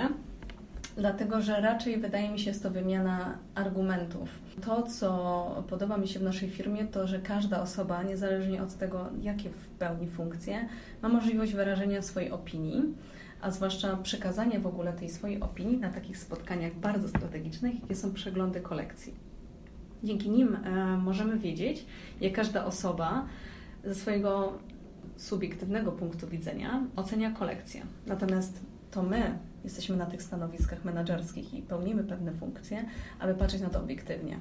dlatego 0.98 1.40
że 1.40 1.60
raczej 1.60 1.96
wydaje 1.96 2.30
mi 2.30 2.38
się 2.38 2.50
jest 2.50 2.62
to 2.62 2.70
wymiana 2.70 3.38
argumentów. 3.54 4.28
To, 4.64 4.82
co 4.82 5.64
podoba 5.68 5.96
mi 5.96 6.08
się 6.08 6.18
w 6.18 6.22
naszej 6.22 6.50
firmie, 6.50 6.84
to, 6.84 7.06
że 7.06 7.18
każda 7.18 7.60
osoba, 7.62 8.02
niezależnie 8.02 8.62
od 8.62 8.74
tego, 8.74 9.06
jakie 9.22 9.50
pełni 9.78 10.08
funkcje, 10.08 10.68
ma 11.02 11.08
możliwość 11.08 11.54
wyrażenia 11.54 12.02
swojej 12.02 12.30
opinii, 12.30 12.82
a 13.40 13.50
zwłaszcza 13.50 13.96
przekazania 13.96 14.60
w 14.60 14.66
ogóle 14.66 14.92
tej 14.92 15.08
swojej 15.08 15.40
opinii 15.40 15.78
na 15.78 15.90
takich 15.90 16.18
spotkaniach 16.18 16.74
bardzo 16.74 17.08
strategicznych, 17.08 17.80
jakie 17.82 17.96
są 17.96 18.12
przeglądy 18.12 18.60
kolekcji. 18.60 19.14
Dzięki 20.04 20.30
nim 20.30 20.54
e, 20.54 20.96
możemy 20.96 21.38
wiedzieć, 21.38 21.86
jak 22.20 22.32
każda 22.32 22.64
osoba 22.64 23.26
ze 23.84 23.94
swojego 23.94 24.52
subiektywnego 25.16 25.92
punktu 25.92 26.28
widzenia 26.28 26.82
ocenia 26.96 27.30
kolekcję. 27.30 27.82
Natomiast 28.06 28.67
to 28.90 29.02
my 29.02 29.38
jesteśmy 29.64 29.96
na 29.96 30.06
tych 30.06 30.22
stanowiskach 30.22 30.84
menedżerskich 30.84 31.54
i 31.54 31.62
pełnimy 31.62 32.04
pewne 32.04 32.32
funkcje, 32.32 32.84
aby 33.18 33.34
patrzeć 33.34 33.60
na 33.60 33.70
to 33.70 33.80
obiektywnie. 33.80 34.38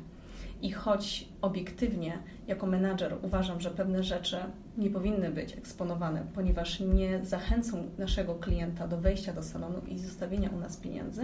I 0.62 0.72
choć 0.72 1.28
obiektywnie, 1.42 2.20
jako 2.48 2.68
menadżer, 2.68 3.18
uważam, 3.22 3.62
że 3.62 3.72
pewne 3.72 4.04
rzeczy 4.04 4.38
nie 4.78 4.90
powinny 4.90 5.30
być 5.30 5.58
eksponowane, 5.58 6.26
ponieważ 6.36 6.80
nie 6.80 7.26
zachęcą 7.26 7.84
naszego 7.98 8.36
klienta 8.36 8.88
do 8.88 8.98
wejścia 8.98 9.34
do 9.34 9.44
salonu 9.44 9.82
i 9.88 10.00
zostawienia 10.00 10.50
u 10.50 10.60
nas 10.60 10.78
pieniędzy, 10.78 11.22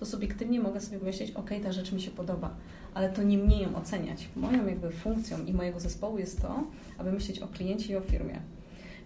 to 0.00 0.06
subiektywnie 0.06 0.60
mogę 0.60 0.80
sobie 0.80 0.98
pomyśleć, 0.98 1.30
ok, 1.30 1.50
ta 1.62 1.72
rzecz 1.72 1.92
mi 1.92 2.00
się 2.00 2.10
podoba, 2.10 2.50
ale 2.94 3.08
to 3.10 3.22
nie 3.22 3.38
mnie 3.38 3.62
ją 3.62 3.76
oceniać. 3.76 4.28
Moją 4.36 4.66
jakby 4.66 4.90
funkcją 4.90 5.44
i 5.44 5.52
mojego 5.52 5.80
zespołu 5.80 6.18
jest 6.18 6.42
to, 6.42 6.64
aby 6.98 7.12
myśleć 7.12 7.38
o 7.38 7.48
kliencie 7.48 7.92
i 7.92 7.96
o 7.96 8.00
firmie. 8.00 8.40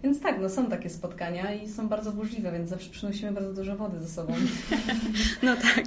Więc 0.03 0.21
tak, 0.21 0.41
no 0.41 0.49
są 0.49 0.65
takie 0.65 0.89
spotkania 0.89 1.53
i 1.53 1.69
są 1.69 1.87
bardzo 1.87 2.11
burzliwe, 2.11 2.51
więc 2.51 2.69
zawsze 2.69 2.89
przynosimy 2.89 3.31
bardzo 3.31 3.53
dużo 3.53 3.75
wody 3.75 3.99
ze 3.99 4.07
sobą. 4.07 4.33
No 5.43 5.55
tak. 5.55 5.85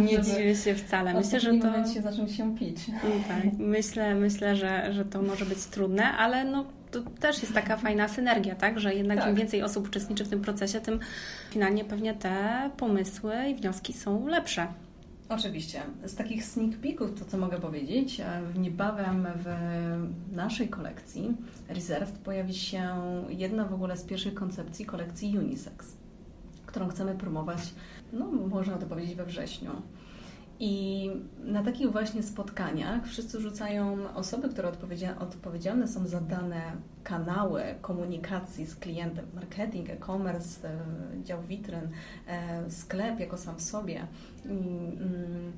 Nie 0.00 0.22
dziwię 0.22 0.56
się 0.56 0.74
wcale. 0.74 1.14
Myślę, 1.14 1.40
że 1.40 1.50
to... 1.50 1.66
momencie 1.66 2.02
zacząć 2.02 2.36
się 2.36 2.56
pić. 2.56 2.78
Mm, 2.88 3.24
tak. 3.28 3.58
Myślę, 3.58 4.14
myślę 4.14 4.56
że, 4.56 4.92
że 4.92 5.04
to 5.04 5.22
może 5.22 5.46
być 5.46 5.64
trudne, 5.64 6.04
ale 6.04 6.44
no 6.44 6.64
to 6.90 7.00
też 7.20 7.42
jest 7.42 7.54
taka 7.54 7.76
fajna 7.76 8.08
synergia, 8.08 8.54
tak? 8.54 8.80
Że 8.80 8.94
jednak 8.94 9.18
tak. 9.18 9.28
im 9.28 9.34
więcej 9.34 9.62
osób 9.62 9.88
uczestniczy 9.88 10.24
w 10.24 10.28
tym 10.28 10.40
procesie, 10.40 10.80
tym 10.80 11.00
finalnie 11.50 11.84
pewnie 11.84 12.14
te 12.14 12.70
pomysły 12.76 13.34
i 13.48 13.54
wnioski 13.54 13.92
są 13.92 14.26
lepsze. 14.26 14.66
Oczywiście. 15.34 15.82
Z 16.04 16.14
takich 16.14 16.44
sneak 16.44 16.76
peeków 16.76 17.18
to 17.18 17.24
co 17.24 17.38
mogę 17.38 17.60
powiedzieć, 17.60 18.20
e, 18.20 18.42
niebawem 18.58 19.26
w 19.36 19.46
naszej 20.32 20.68
kolekcji 20.68 21.36
Reserved 21.68 22.18
pojawi 22.18 22.54
się 22.54 22.88
jedna 23.28 23.64
w 23.64 23.74
ogóle 23.74 23.96
z 23.96 24.04
pierwszych 24.04 24.34
koncepcji 24.34 24.86
kolekcji 24.86 25.38
unisex, 25.38 25.96
którą 26.66 26.88
chcemy 26.88 27.14
promować, 27.14 27.60
no 28.12 28.26
można 28.26 28.76
to 28.76 28.86
powiedzieć 28.86 29.14
we 29.14 29.26
wrześniu. 29.26 29.70
I 30.60 31.10
na 31.44 31.62
takich 31.62 31.92
właśnie 31.92 32.22
spotkaniach 32.22 33.06
wszyscy 33.06 33.40
rzucają 33.40 34.14
osoby, 34.14 34.48
które 34.48 34.72
odpowiedzialne 35.18 35.88
są 35.88 36.06
za 36.06 36.20
dane 36.20 36.62
kanały 37.04 37.62
komunikacji 37.80 38.66
z 38.66 38.76
klientem, 38.76 39.26
marketing, 39.34 39.90
e-commerce, 39.90 40.68
e, 40.68 40.78
dział 41.24 41.42
witryn, 41.42 41.88
e, 42.26 42.70
sklep 42.70 43.20
jako 43.20 43.36
sam 43.36 43.56
w 43.56 43.62
sobie. 43.62 44.06
Mm, 44.44 45.52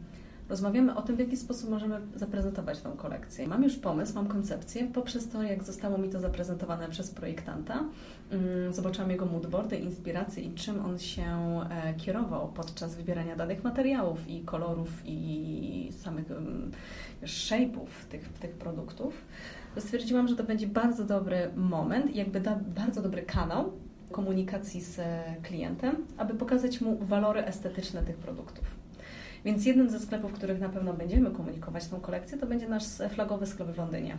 rozmawiamy 0.48 0.94
o 0.94 1.02
tym, 1.02 1.16
w 1.16 1.18
jaki 1.18 1.36
sposób 1.36 1.70
możemy 1.70 2.00
zaprezentować 2.14 2.80
tą 2.80 2.92
kolekcję. 2.92 3.48
Mam 3.48 3.62
już 3.62 3.76
pomysł, 3.76 4.14
mam 4.14 4.26
koncepcję, 4.26 4.88
poprzez 4.94 5.28
to, 5.28 5.42
jak 5.42 5.64
zostało 5.64 5.98
mi 5.98 6.08
to 6.08 6.20
zaprezentowane 6.20 6.88
przez 6.88 7.10
projektanta. 7.10 7.84
Mm, 8.30 8.74
zobaczyłam 8.74 9.10
jego 9.10 9.26
moodboardy, 9.26 9.76
inspiracje 9.76 10.42
i 10.42 10.54
czym 10.54 10.84
on 10.84 10.98
się 10.98 11.24
e, 11.70 11.94
kierował 11.94 12.48
podczas 12.48 12.94
wybierania 12.94 13.36
danych 13.36 13.64
materiałów 13.64 14.28
i 14.28 14.40
kolorów 14.40 15.02
i 15.04 15.92
samych 16.02 16.30
mm, 16.30 16.70
shape'ów 17.22 17.86
tych, 18.10 18.28
tych 18.28 18.50
produktów. 18.50 19.24
Stwierdziłam, 19.78 20.28
że 20.28 20.36
to 20.36 20.44
będzie 20.44 20.66
bardzo 20.66 21.04
dobry 21.04 21.50
moment 21.56 22.10
i 22.10 22.18
jakby 22.18 22.40
da 22.40 22.58
bardzo 22.76 23.02
dobry 23.02 23.22
kanał 23.22 23.72
komunikacji 24.10 24.80
z 24.80 25.00
klientem, 25.42 25.96
aby 26.16 26.34
pokazać 26.34 26.80
mu 26.80 26.98
walory 26.98 27.44
estetyczne 27.44 28.02
tych 28.02 28.16
produktów. 28.16 28.75
Więc 29.46 29.66
jednym 29.66 29.90
ze 29.90 30.00
sklepów, 30.00 30.30
w 30.30 30.34
których 30.34 30.60
na 30.60 30.68
pewno 30.68 30.92
będziemy 30.92 31.30
komunikować 31.30 31.88
tą 31.88 32.00
kolekcję, 32.00 32.38
to 32.38 32.46
będzie 32.46 32.68
nasz 32.68 32.84
flagowy 33.10 33.46
sklep 33.46 33.68
w 33.68 33.78
Londynie. 33.78 34.16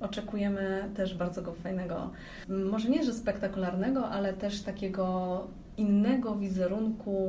Oczekujemy 0.00 0.90
też 0.96 1.14
bardzo 1.14 1.42
go 1.42 1.52
fajnego, 1.52 2.10
może 2.48 2.88
nie, 2.88 3.04
że 3.04 3.12
spektakularnego, 3.12 4.08
ale 4.08 4.32
też 4.32 4.62
takiego 4.62 5.46
innego 5.76 6.36
wizerunku 6.36 7.28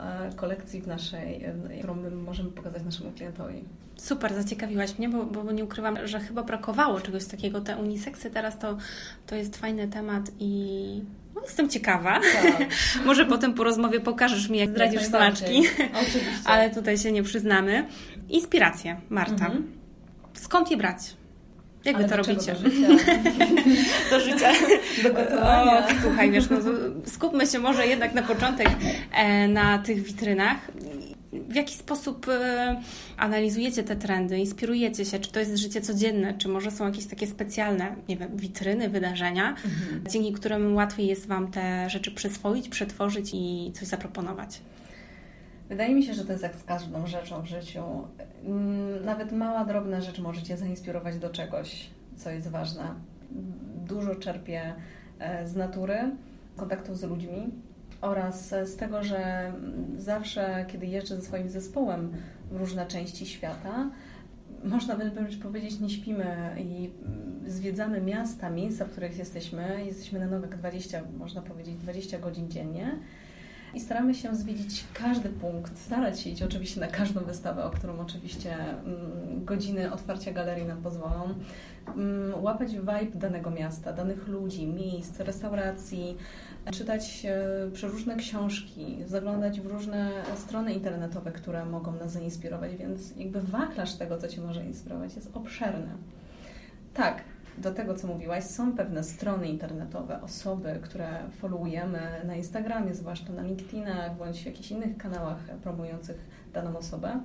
e, 0.00 0.30
kolekcji 0.36 0.82
w 0.82 0.86
naszej, 0.86 1.44
którą 1.78 1.94
my 1.94 2.10
możemy 2.10 2.50
pokazać 2.50 2.84
naszemu 2.84 3.10
klientowi. 3.10 3.64
Super, 3.96 4.34
zaciekawiłaś 4.34 4.98
mnie, 4.98 5.08
bo, 5.08 5.24
bo 5.24 5.52
nie 5.52 5.64
ukrywam, 5.64 5.96
że 6.04 6.20
chyba 6.20 6.42
brakowało 6.42 7.00
czegoś 7.00 7.26
takiego. 7.26 7.60
Te 7.60 7.76
uniseksy 7.76 8.30
teraz 8.30 8.58
to, 8.58 8.76
to 9.26 9.34
jest 9.34 9.56
fajny 9.56 9.88
temat 9.88 10.30
i 10.38 11.02
no, 11.34 11.42
jestem 11.42 11.68
ciekawa. 11.68 12.20
Tak. 12.20 12.66
Może 13.06 13.26
potem 13.26 13.54
po 13.54 13.64
rozmowie 13.64 14.00
pokażesz 14.00 14.48
mi, 14.48 14.58
jak 14.58 14.70
zdradzisz 14.70 15.02
smaczki. 15.02 15.58
Oczywiście. 15.78 15.88
Ale 16.44 16.70
tutaj 16.70 16.98
się 16.98 17.12
nie 17.12 17.22
przyznamy. 17.22 17.86
Inspiracje, 18.28 18.96
Marta. 19.08 19.46
Mhm. 19.46 19.72
Skąd 20.34 20.70
je 20.70 20.76
brać? 20.76 20.98
Jak 21.84 21.98
wy 21.98 22.04
to 22.04 22.16
robicie? 22.16 22.54
Do 22.54 22.70
życia. 22.70 23.12
do 24.10 24.20
życia. 24.20 24.52
Do 25.02 25.12
gotowania. 25.14 25.86
O, 25.86 25.90
słuchaj, 26.02 26.30
wiesz, 26.30 26.50
no, 26.50 26.56
skupmy 27.06 27.46
się 27.46 27.58
może 27.58 27.86
jednak 27.86 28.14
na 28.14 28.22
początek 28.22 28.68
e, 29.12 29.48
na 29.48 29.78
tych 29.78 30.02
witrynach. 30.02 30.56
W 31.32 31.54
jaki 31.54 31.74
sposób 31.74 32.28
e, 32.28 32.80
analizujecie 33.16 33.82
te 33.82 33.96
trendy, 33.96 34.38
inspirujecie 34.38 35.04
się? 35.04 35.18
Czy 35.18 35.32
to 35.32 35.40
jest 35.40 35.56
życie 35.56 35.80
codzienne, 35.80 36.34
czy 36.38 36.48
może 36.48 36.70
są 36.70 36.86
jakieś 36.86 37.06
takie 37.06 37.26
specjalne, 37.26 37.96
nie 38.08 38.16
wiem, 38.16 38.36
witryny, 38.36 38.88
wydarzenia, 38.88 39.48
mhm. 39.48 40.04
dzięki 40.10 40.32
którym 40.32 40.74
łatwiej 40.74 41.06
jest 41.06 41.26
Wam 41.26 41.50
te 41.50 41.90
rzeczy 41.90 42.10
przyswoić, 42.10 42.68
przetworzyć 42.68 43.30
i 43.34 43.72
coś 43.74 43.88
zaproponować? 43.88 44.60
Wydaje 45.68 45.94
mi 45.94 46.02
się, 46.02 46.14
że 46.14 46.24
to 46.24 46.32
jest 46.32 46.42
jak 46.42 46.56
z 46.56 46.64
każdą 46.64 47.06
rzeczą 47.06 47.42
w 47.42 47.46
życiu. 47.46 47.82
Mm, 48.44 49.04
nawet 49.04 49.32
mała, 49.32 49.64
drobna 49.64 50.00
rzecz 50.00 50.18
może 50.18 50.42
Cię 50.42 50.56
zainspirować 50.56 51.18
do 51.18 51.30
czegoś, 51.30 51.90
co 52.16 52.30
jest 52.30 52.48
ważne. 52.48 52.94
Dużo 53.86 54.14
czerpię 54.14 54.74
e, 55.18 55.48
z 55.48 55.56
natury, 55.56 55.98
kontaktu 56.56 56.94
z 56.94 57.02
ludźmi 57.02 57.50
oraz 58.02 58.48
z 58.48 58.76
tego, 58.76 59.02
że 59.02 59.52
zawsze, 59.96 60.64
kiedy 60.68 60.86
jeżdżę 60.86 61.16
ze 61.16 61.22
swoim 61.22 61.50
zespołem 61.50 62.12
w 62.50 62.56
różne 62.56 62.86
części 62.86 63.26
świata, 63.26 63.90
można 64.64 64.96
wręcz 64.96 65.38
powiedzieć, 65.38 65.80
nie 65.80 65.90
śpimy 65.90 66.56
i 66.58 66.90
zwiedzamy 67.46 68.00
miasta, 68.00 68.50
miejsca, 68.50 68.84
w 68.84 68.90
których 68.90 69.18
jesteśmy. 69.18 69.84
Jesteśmy 69.84 70.20
na 70.20 70.26
Nowek 70.26 70.56
20, 70.56 71.02
można 71.18 71.42
powiedzieć, 71.42 71.74
20 71.74 72.18
godzin 72.18 72.50
dziennie 72.50 72.98
i 73.74 73.80
staramy 73.80 74.14
się 74.14 74.36
zwiedzić 74.36 74.84
każdy 74.94 75.28
punkt, 75.28 75.78
starać 75.78 76.20
się 76.20 76.30
iść 76.30 76.42
oczywiście 76.42 76.80
na 76.80 76.86
każdą 76.86 77.20
wystawę, 77.20 77.64
o 77.64 77.70
którą 77.70 77.98
oczywiście 77.98 78.54
mm, 78.54 79.44
godziny 79.44 79.92
otwarcia 79.92 80.32
galerii 80.32 80.64
nam 80.64 80.82
pozwolą, 80.82 81.34
mm, 81.96 82.44
łapać 82.44 82.72
vibe 82.72 83.18
danego 83.18 83.50
miasta, 83.50 83.92
danych 83.92 84.28
ludzi, 84.28 84.66
miejsc, 84.66 85.20
restauracji, 85.20 86.16
czytać 86.70 87.26
e, 87.26 87.70
przeróżne 87.72 88.16
książki, 88.16 88.96
zaglądać 89.06 89.60
w 89.60 89.66
różne 89.66 90.10
strony 90.36 90.72
internetowe, 90.74 91.32
które 91.32 91.64
mogą 91.64 91.92
nas 91.92 92.12
zainspirować, 92.12 92.76
więc 92.76 93.16
jakby 93.16 93.40
wachlarz 93.40 93.94
tego, 93.94 94.18
co 94.18 94.28
Cię 94.28 94.40
może 94.40 94.64
inspirować, 94.64 95.16
jest 95.16 95.30
obszerny. 95.36 95.90
Tak, 96.94 97.22
do 97.58 97.72
tego, 97.72 97.94
co 97.94 98.06
mówiłaś, 98.06 98.44
są 98.44 98.76
pewne 98.76 99.04
strony 99.04 99.48
internetowe, 99.48 100.22
osoby, 100.22 100.78
które 100.82 101.08
followujemy 101.40 102.00
na 102.24 102.36
Instagramie, 102.36 102.94
zwłaszcza 102.94 103.32
na 103.32 103.42
LinkedInach 103.42 104.16
bądź 104.16 104.42
w 104.42 104.46
jakichś 104.46 104.70
innych 104.70 104.96
kanałach 104.96 105.38
promujących 105.62 106.16
daną 106.52 106.76
osobę, 106.76 107.20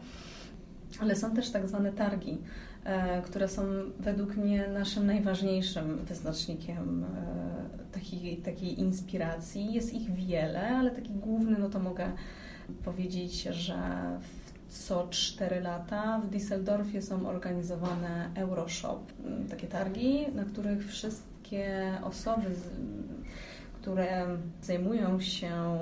ale 0.99 1.15
są 1.15 1.35
też 1.35 1.51
tak 1.51 1.67
zwane 1.67 1.91
targi, 1.91 2.37
które 3.25 3.47
są 3.47 3.61
według 3.99 4.35
mnie 4.35 4.67
naszym 4.67 5.05
najważniejszym 5.05 5.97
wyznacznikiem 6.05 7.03
e, 7.03 7.93
takiej, 7.93 8.37
takiej 8.37 8.79
inspiracji. 8.79 9.73
Jest 9.73 9.93
ich 9.93 10.13
wiele, 10.13 10.69
ale 10.69 10.91
taki 10.91 11.13
główny, 11.13 11.59
no 11.59 11.69
to 11.69 11.79
mogę 11.79 12.11
powiedzieć, 12.85 13.43
że 13.43 13.77
co 14.69 15.07
4 15.09 15.61
lata 15.61 16.19
w 16.19 16.29
Düsseldorfie 16.29 17.01
są 17.01 17.27
organizowane 17.27 18.29
Euroshop, 18.35 18.99
takie 19.49 19.67
targi, 19.67 20.25
na 20.35 20.45
których 20.45 20.87
wszystkie 20.87 21.93
osoby, 22.03 22.45
które 23.81 24.25
zajmują 24.61 25.19
się 25.19 25.79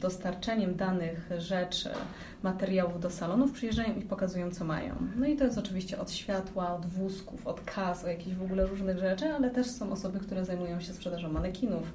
dostarczeniem 0.00 0.74
danych 0.76 1.30
rzeczy, 1.38 1.88
materiałów 2.42 3.00
do 3.00 3.10
salonów, 3.10 3.52
przyjeżdżają 3.52 3.94
i 3.94 4.02
pokazują, 4.02 4.50
co 4.50 4.64
mają. 4.64 4.94
No 5.16 5.26
i 5.26 5.36
to 5.36 5.44
jest 5.44 5.58
oczywiście 5.58 5.98
od 5.98 6.10
światła, 6.12 6.74
od 6.74 6.86
wózków, 6.86 7.46
od 7.46 7.60
kas, 7.60 8.04
o 8.04 8.08
jakichś 8.08 8.36
w 8.36 8.42
ogóle 8.42 8.66
różnych 8.66 8.98
rzeczy, 8.98 9.28
ale 9.28 9.50
też 9.50 9.66
są 9.66 9.92
osoby, 9.92 10.20
które 10.20 10.44
zajmują 10.44 10.80
się 10.80 10.92
sprzedażą 10.92 11.32
manekinów, 11.32 11.92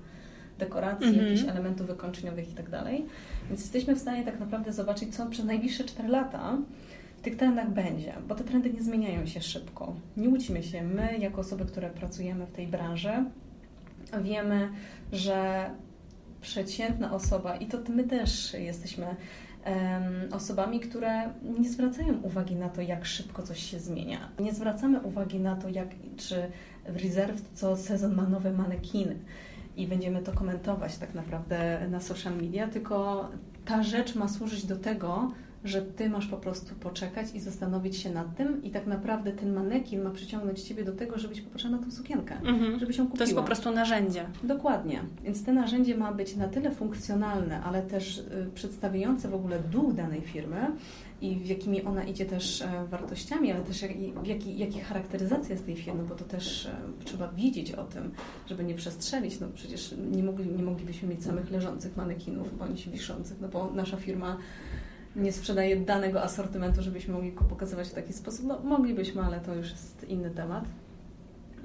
dekoracji, 0.60 1.08
mm 1.08 1.20
-hmm. 1.20 1.24
jakichś 1.24 1.50
elementów 1.50 1.88
wykończeniowych 1.88 2.52
i 2.52 2.54
tak 2.54 2.70
dalej. 2.70 3.06
Więc 3.50 3.62
jesteśmy 3.62 3.96
w 3.96 4.00
stanie 4.00 4.24
tak 4.24 4.39
naprawdę 4.39 4.74
zobaczyć, 4.74 5.15
co 5.15 5.26
przez 5.26 5.46
najbliższe 5.46 5.84
4 5.84 6.10
lata 6.10 6.58
w 7.18 7.22
tych 7.22 7.38
trendach 7.38 7.70
będzie, 7.70 8.13
bo 8.28 8.36
te 8.36 8.44
trendy 8.44 8.74
nie 8.74 8.84
zmieniają 8.84 9.26
się 9.26 9.41
szybko. 9.41 9.96
Nie 10.18 10.30
łudźmy 10.30 10.63
się, 10.63 10.84
my 10.84 11.18
jako 11.18 11.41
osoby, 11.41 11.65
które 11.65 11.89
pracujemy 11.89 12.46
w 12.46 12.52
tej 12.52 12.68
branży, 12.68 13.12
wiemy, 14.24 14.70
że 15.12 15.70
przeciętna 16.45 17.13
osoba, 17.13 17.55
i 17.55 17.65
to 17.65 17.77
my 17.89 18.03
też 18.03 18.53
jesteśmy 18.53 19.15
osobami, 20.31 20.79
które 20.79 21.29
nie 21.60 21.69
zwracają 21.69 22.21
uwagi 22.21 22.55
na 22.55 22.69
to, 22.69 22.81
jak 22.81 23.05
szybko 23.05 23.43
coś 23.43 23.71
się 23.71 23.79
zmienia. 23.79 24.29
Nie 24.39 24.53
zwracamy 24.53 24.99
uwagi 24.99 25.39
na 25.39 25.55
to, 25.55 25.69
jak, 25.69 25.88
czy 26.17 26.36
w 26.89 27.03
Reserve 27.03 27.41
co 27.53 27.77
sezon 27.77 28.15
ma 28.15 28.23
nowe 28.23 28.51
manekiny 28.51 29.15
i 29.77 29.88
będziemy 29.88 30.21
to 30.21 30.31
komentować 30.31 30.97
tak 30.97 31.13
naprawdę 31.13 31.88
na 31.89 31.99
social 31.99 32.36
media, 32.36 32.67
tylko 32.67 33.29
ta 33.65 33.84
rzecz 33.84 34.15
ma 34.15 34.27
służyć 34.27 34.65
do 34.65 34.75
tego, 34.75 35.31
że 35.65 35.82
ty 35.82 36.10
masz 36.10 36.28
po 36.28 36.38
prostu 36.38 36.75
poczekać 36.75 37.28
i 37.34 37.39
zastanowić 37.39 37.97
się 37.97 38.10
nad 38.10 38.36
tym 38.36 38.63
i 38.63 38.69
tak 38.69 38.88
naprawdę 38.88 39.32
ten 39.32 39.54
manekin 39.54 40.01
ma 40.01 40.10
przyciągnąć 40.10 40.62
ciebie 40.62 40.84
do 40.84 40.91
tego, 40.91 41.17
żebyś 41.17 41.41
popatrzyła 41.41 41.78
na 41.78 41.84
tą 41.84 41.91
sukienkę, 41.91 42.36
mhm. 42.36 42.80
żebyś 42.80 42.97
ją 42.97 43.04
kupiła. 43.06 43.17
To 43.17 43.23
jest 43.23 43.36
po 43.36 43.43
prostu 43.43 43.71
narzędzie. 43.71 44.25
Dokładnie. 44.43 45.01
Więc 45.23 45.43
te 45.43 45.54
narzędzie 45.54 45.97
ma 45.97 46.12
być 46.12 46.36
na 46.36 46.47
tyle 46.47 46.71
funkcjonalne, 46.71 47.63
ale 47.63 47.82
też 47.82 48.17
y, 48.17 48.49
przedstawiające 48.56 49.30
w 49.30 49.36
ogóle 49.36 49.60
duch 49.60 49.93
danej 49.93 50.21
firmy, 50.21 50.71
i 51.21 51.36
w 51.36 51.47
jakimi 51.47 51.84
ona 51.84 52.04
idzie 52.04 52.25
też 52.25 52.62
e, 52.62 52.86
wartościami, 52.89 53.51
ale 53.51 53.63
też 53.63 53.86
jak, 54.45 54.84
charakteryzacja 54.84 55.54
jest 55.54 55.65
tej 55.65 55.75
firmy, 55.75 56.04
bo 56.04 56.15
to 56.15 56.23
też 56.23 56.65
e, 56.65 56.75
trzeba 57.06 57.28
wiedzieć 57.28 57.71
o 57.71 57.84
tym, 57.84 58.12
żeby 58.47 58.63
nie 58.63 58.73
przestrzelić. 58.73 59.39
No 59.39 59.47
przecież 59.54 59.95
nie, 60.12 60.23
mogli, 60.23 60.47
nie 60.47 60.63
moglibyśmy 60.63 61.08
mieć 61.08 61.23
samych 61.23 61.51
leżących 61.51 61.97
manekinów 61.97 62.58
bądź 62.58 62.89
wiszących, 62.89 63.41
no 63.41 63.47
bo 63.47 63.71
nasza 63.71 63.97
firma 63.97 64.38
nie 65.15 65.32
sprzedaje 65.32 65.78
danego 65.78 66.23
asortymentu, 66.23 66.82
żebyśmy 66.82 67.13
mogli 67.13 67.32
go 67.34 67.43
pokazywać 67.43 67.88
w 67.88 67.93
taki 67.93 68.13
sposób. 68.13 68.45
No 68.45 68.60
moglibyśmy, 68.60 69.21
ale 69.21 69.39
to 69.39 69.56
już 69.56 69.71
jest 69.71 70.10
inny 70.10 70.30
temat. 70.30 70.65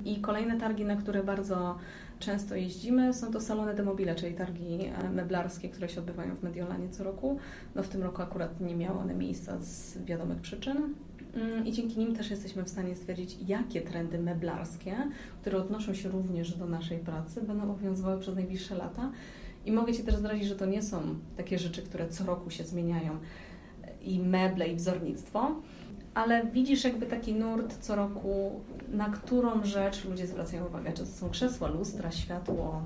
I 0.04 0.20
kolejne 0.20 0.60
targi, 0.60 0.84
na 0.84 0.96
które 0.96 1.24
bardzo 1.24 1.78
często 2.18 2.54
jeździmy, 2.54 3.14
są 3.14 3.32
to 3.32 3.40
salony 3.40 3.74
de 3.74 3.82
mobile, 3.82 4.14
czyli 4.14 4.34
targi 4.34 4.84
e, 4.84 5.10
meblarskie, 5.10 5.68
które 5.68 5.88
się 5.88 6.00
odbywają 6.00 6.36
w 6.36 6.42
Mediolanie 6.42 6.88
co 6.88 7.04
roku. 7.04 7.38
No 7.74 7.82
w 7.82 7.88
tym 7.88 8.02
roku 8.02 8.22
akurat 8.22 8.60
nie 8.60 8.76
miały 8.76 8.98
one 8.98 9.14
miejsca 9.14 9.58
z 9.60 9.98
wiadomych 10.04 10.40
przyczyn. 10.40 10.94
Mm, 11.34 11.66
I 11.66 11.72
dzięki 11.72 11.98
nim 11.98 12.16
też 12.16 12.30
jesteśmy 12.30 12.64
w 12.64 12.68
stanie 12.68 12.96
stwierdzić, 12.96 13.36
jakie 13.46 13.80
trendy 13.80 14.18
meblarskie, 14.18 14.96
które 15.40 15.58
odnoszą 15.58 15.94
się 15.94 16.08
również 16.08 16.54
do 16.54 16.66
naszej 16.66 16.98
pracy, 16.98 17.42
będą 17.42 17.64
obowiązywały 17.64 18.20
przez 18.20 18.34
najbliższe 18.34 18.74
lata. 18.74 19.10
I 19.66 19.72
mogę 19.72 19.92
Ci 19.92 20.04
też 20.04 20.14
zdradzić, 20.14 20.48
że 20.48 20.56
to 20.56 20.66
nie 20.66 20.82
są 20.82 21.02
takie 21.36 21.58
rzeczy, 21.58 21.82
które 21.82 22.08
co 22.08 22.24
roku 22.24 22.50
się 22.50 22.64
zmieniają 22.64 23.18
i 24.02 24.18
meble, 24.18 24.68
i 24.68 24.76
wzornictwo, 24.76 25.54
ale 26.14 26.46
widzisz 26.46 26.84
jakby 26.84 27.06
taki 27.06 27.34
nurt 27.34 27.78
co 27.78 27.96
roku, 27.96 28.60
na 28.92 29.08
którą 29.08 29.64
rzecz 29.64 30.04
ludzie 30.04 30.26
zwracają 30.26 30.66
uwagę. 30.66 30.92
Czy 30.92 31.02
to 31.02 31.06
są 31.06 31.30
krzesła, 31.30 31.68
lustra, 31.68 32.12
światło, 32.12 32.82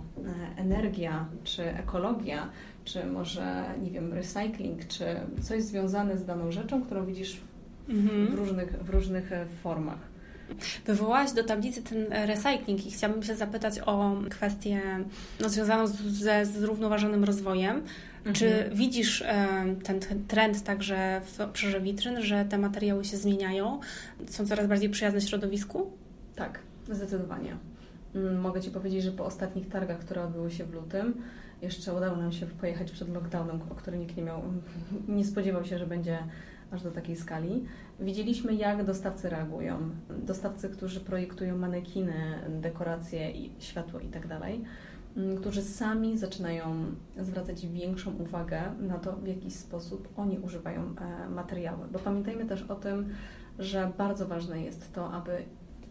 e, 0.56 0.60
energia, 0.60 1.26
czy 1.44 1.62
ekologia, 1.62 2.48
czy 2.84 3.06
może, 3.06 3.64
nie 3.82 3.90
wiem, 3.90 4.12
recycling, 4.12 4.86
czy 4.86 5.04
coś 5.42 5.62
związane 5.62 6.18
z 6.18 6.24
daną 6.24 6.52
rzeczą, 6.52 6.82
którą 6.82 7.06
widzisz 7.06 7.40
w, 7.88 7.90
mhm. 7.90 8.34
różnych, 8.34 8.84
w 8.84 8.90
różnych 8.90 9.32
e, 9.32 9.46
formach. 9.46 10.13
Wywołałaś 10.86 11.32
do 11.32 11.44
tablicy 11.44 11.82
ten 11.82 12.06
recycling 12.26 12.86
i 12.86 12.90
chciałabym 12.90 13.22
się 13.22 13.36
zapytać 13.36 13.78
o 13.78 14.16
kwestię 14.30 14.82
no, 15.40 15.48
związaną 15.48 15.86
ze 15.86 16.46
zrównoważonym 16.46 17.24
rozwojem. 17.24 17.82
Mhm. 18.26 18.34
Czy 18.34 18.70
widzisz 18.72 19.22
e, 19.22 19.46
ten, 19.84 20.00
ten, 20.00 20.26
trend 20.26 20.64
także 20.64 21.20
w 21.24 21.40
obszarze 21.40 21.80
witryn, 21.80 22.22
że 22.22 22.44
te 22.44 22.58
materiały 22.58 23.04
się 23.04 23.16
zmieniają, 23.16 23.80
są 24.26 24.46
coraz 24.46 24.66
bardziej 24.66 24.90
przyjazne 24.90 25.20
środowisku? 25.20 25.90
Tak, 26.36 26.58
zdecydowanie. 26.90 27.56
Mm, 28.14 28.40
mogę 28.40 28.60
Ci 28.60 28.70
powiedzieć, 28.70 29.02
że 29.02 29.12
po 29.12 29.24
ostatnich 29.24 29.68
targach, 29.68 29.98
które 29.98 30.22
odbyły 30.22 30.50
się 30.50 30.64
w 30.64 30.74
lutym, 30.74 31.22
jeszcze 31.62 31.94
udało 31.94 32.16
nam 32.16 32.32
się 32.32 32.46
pojechać 32.46 32.90
przed 32.90 33.14
lockdownem, 33.14 33.60
o 33.70 33.74
który 33.74 33.98
nikt 33.98 34.16
nie 34.16 34.22
miał, 34.22 34.42
nie 35.08 35.24
spodziewał 35.24 35.64
się, 35.64 35.78
że 35.78 35.86
będzie 35.86 36.18
aż 36.74 36.82
do 36.82 36.90
takiej 36.90 37.16
skali. 37.16 37.64
Widzieliśmy, 38.00 38.54
jak 38.54 38.84
dostawcy 38.84 39.30
reagują. 39.30 39.78
Dostawcy, 40.26 40.68
którzy 40.68 41.00
projektują 41.00 41.58
manekiny, 41.58 42.14
dekoracje, 42.48 43.32
światło 43.58 44.00
itd., 44.00 44.28
tak 44.28 44.50
mm, 45.16 45.36
którzy 45.36 45.62
sami 45.62 46.18
zaczynają 46.18 46.84
zwracać 47.20 47.66
większą 47.66 48.16
uwagę 48.16 48.62
na 48.80 48.98
to, 48.98 49.12
w 49.12 49.26
jaki 49.26 49.50
sposób 49.50 50.08
oni 50.16 50.38
używają 50.38 50.80
e, 50.82 51.28
materiały. 51.28 51.88
Bo 51.92 51.98
pamiętajmy 51.98 52.46
też 52.46 52.62
o 52.62 52.74
tym, 52.74 53.08
że 53.58 53.92
bardzo 53.98 54.26
ważne 54.26 54.62
jest 54.62 54.92
to, 54.92 55.12
aby 55.12 55.44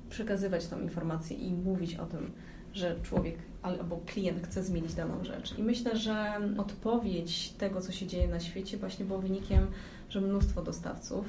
przekazywać 0.09 0.67
tą 0.67 0.79
informację 0.79 1.37
i 1.37 1.53
mówić 1.53 1.95
o 1.95 2.05
tym, 2.05 2.31
że 2.73 2.95
człowiek 3.03 3.36
albo 3.62 3.99
klient 4.05 4.47
chce 4.47 4.63
zmienić 4.63 4.93
daną 4.93 5.23
rzecz. 5.23 5.57
I 5.57 5.63
myślę, 5.63 5.97
że 5.97 6.39
odpowiedź 6.57 7.49
tego, 7.49 7.81
co 7.81 7.91
się 7.91 8.07
dzieje 8.07 8.27
na 8.27 8.39
świecie, 8.39 8.77
właśnie 8.77 9.05
było 9.05 9.19
wynikiem, 9.19 9.67
że 10.09 10.21
mnóstwo 10.21 10.62
dostawców 10.62 11.25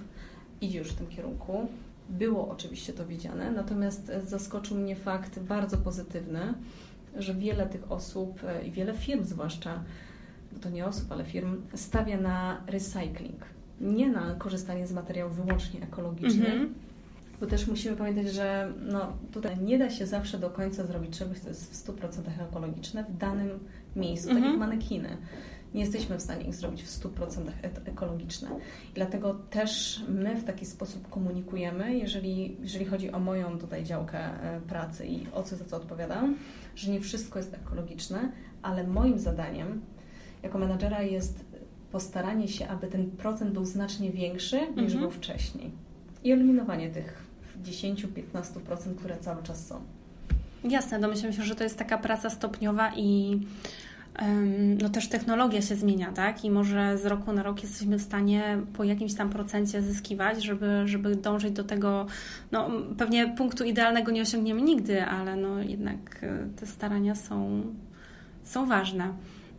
idzie 0.61 0.79
już 0.79 0.89
w 0.89 0.95
tym 0.95 1.07
kierunku. 1.07 1.69
Było 2.09 2.49
oczywiście 2.49 2.93
to 2.93 3.07
widziane, 3.07 3.51
natomiast 3.51 4.13
zaskoczył 4.27 4.77
mnie 4.77 4.97
fakt 4.97 5.39
bardzo 5.39 5.77
pozytywny, 5.77 6.55
że 7.17 7.35
wiele 7.35 7.67
tych 7.67 7.93
osób 7.93 8.41
i 8.67 8.71
wiele 8.71 8.95
firm 8.95 9.25
zwłaszcza, 9.25 9.85
bo 10.53 10.59
to 10.59 10.71
nie 10.71 10.87
osób, 10.87 11.13
ale 11.13 11.25
firm, 11.25 11.63
stawia 11.75 12.21
na 12.21 12.63
recycling. 12.67 13.45
Nie 13.81 14.11
na 14.11 14.35
korzystanie 14.35 14.87
z 14.87 14.93
materiałów 14.93 15.37
wyłącznie 15.37 15.83
ekologicznych, 15.83 16.55
mm 16.55 16.69
-hmm. 16.69 16.94
Bo 17.41 17.47
też 17.47 17.67
musimy 17.67 17.97
pamiętać, 17.97 18.33
że 18.33 18.73
no, 18.81 19.13
tutaj 19.33 19.59
nie 19.59 19.79
da 19.79 19.91
się 19.91 20.07
zawsze 20.07 20.39
do 20.39 20.51
końca 20.51 20.87
zrobić 20.87 21.19
czegoś, 21.19 21.39
co 21.39 21.49
jest 21.49 21.73
w 21.73 21.87
100% 21.87 22.49
ekologiczne 22.49 23.05
w 23.05 23.17
danym 23.17 23.51
miejscu, 23.97 24.29
-hmm. 24.29 24.33
tak 24.35 24.43
jak 24.43 24.53
mhm. 24.53 24.71
manekiny 24.71 25.17
nie 25.75 25.81
jesteśmy 25.81 26.19
w 26.19 26.23
stanie 26.23 26.45
ich 26.45 26.55
zrobić 26.55 26.83
w 26.83 27.01
100% 27.01 27.51
ekologiczne. 27.85 28.49
I 28.91 28.95
dlatego 28.95 29.35
też 29.35 30.03
my 30.09 30.37
w 30.37 30.45
taki 30.45 30.67
sposób 30.67 31.09
komunikujemy, 31.11 31.97
jeżeli, 31.99 32.57
jeżeli 32.61 32.85
chodzi 32.85 33.11
o 33.11 33.19
moją 33.19 33.59
tutaj 33.59 33.85
działkę 33.85 34.19
e, 34.19 34.61
pracy 34.61 35.07
i 35.07 35.27
o 35.33 35.43
co 35.43 35.57
za 35.57 35.65
co 35.65 35.77
odpowiadam, 35.77 36.37
że 36.77 36.91
nie 36.91 37.01
wszystko 37.01 37.39
jest 37.39 37.55
ekologiczne, 37.55 38.33
ale 38.63 38.87
moim 38.87 39.19
zadaniem 39.19 39.83
jako 40.43 40.59
menadżera 40.59 41.03
jest 41.03 41.45
postaranie 41.93 42.49
się, 42.49 42.69
aby 42.69 42.87
ten 42.87 43.11
procent 43.11 43.51
był 43.53 43.65
znacznie 43.65 44.11
większy 44.11 44.61
niż 44.61 44.93
mhm. 44.93 45.01
był 45.01 45.11
wcześniej. 45.11 45.73
I 46.25 46.33
eliminowanie 46.33 46.91
tych 46.91 47.23
10-15%, 47.65 48.95
które 48.99 49.17
cały 49.17 49.43
czas 49.43 49.67
są. 49.67 49.81
Jasne, 50.65 51.01
domyślam 51.01 51.33
się, 51.33 51.43
że 51.43 51.55
to 51.55 51.65
jest 51.65 51.79
taka 51.79 51.99
praca 51.99 52.31
stopniowa 52.31 52.93
i 52.97 53.41
no 54.83 54.89
też 54.89 55.09
technologia 55.09 55.63
się 55.63 55.77
zmienia, 55.77 56.13
tak? 56.13 56.45
I 56.45 56.51
może 56.51 56.99
z 56.99 57.07
roku 57.07 57.33
na 57.33 57.43
rok 57.43 57.63
jesteśmy 57.63 57.99
w 57.99 58.03
stanie 58.03 58.59
po 58.77 58.85
jakimś 58.85 59.15
tam 59.15 59.31
procencie 59.31 59.83
zyskiwać, 59.83 60.45
żeby, 60.45 60.83
żeby 60.85 61.17
dążyć 61.17 61.53
do 61.53 61.65
tego, 61.65 62.07
no 62.53 62.71
pewnie 62.99 63.29
punktu 63.29 63.65
idealnego 63.65 64.13
nie 64.13 64.23
osiągniemy 64.23 64.63
nigdy, 64.63 65.05
ale 65.05 65.37
no 65.37 65.63
jednak 65.63 66.21
e, 66.23 66.49
te 66.57 66.67
starania 66.67 67.15
są, 67.15 67.63
są 68.45 68.67
ważne. 68.67 69.13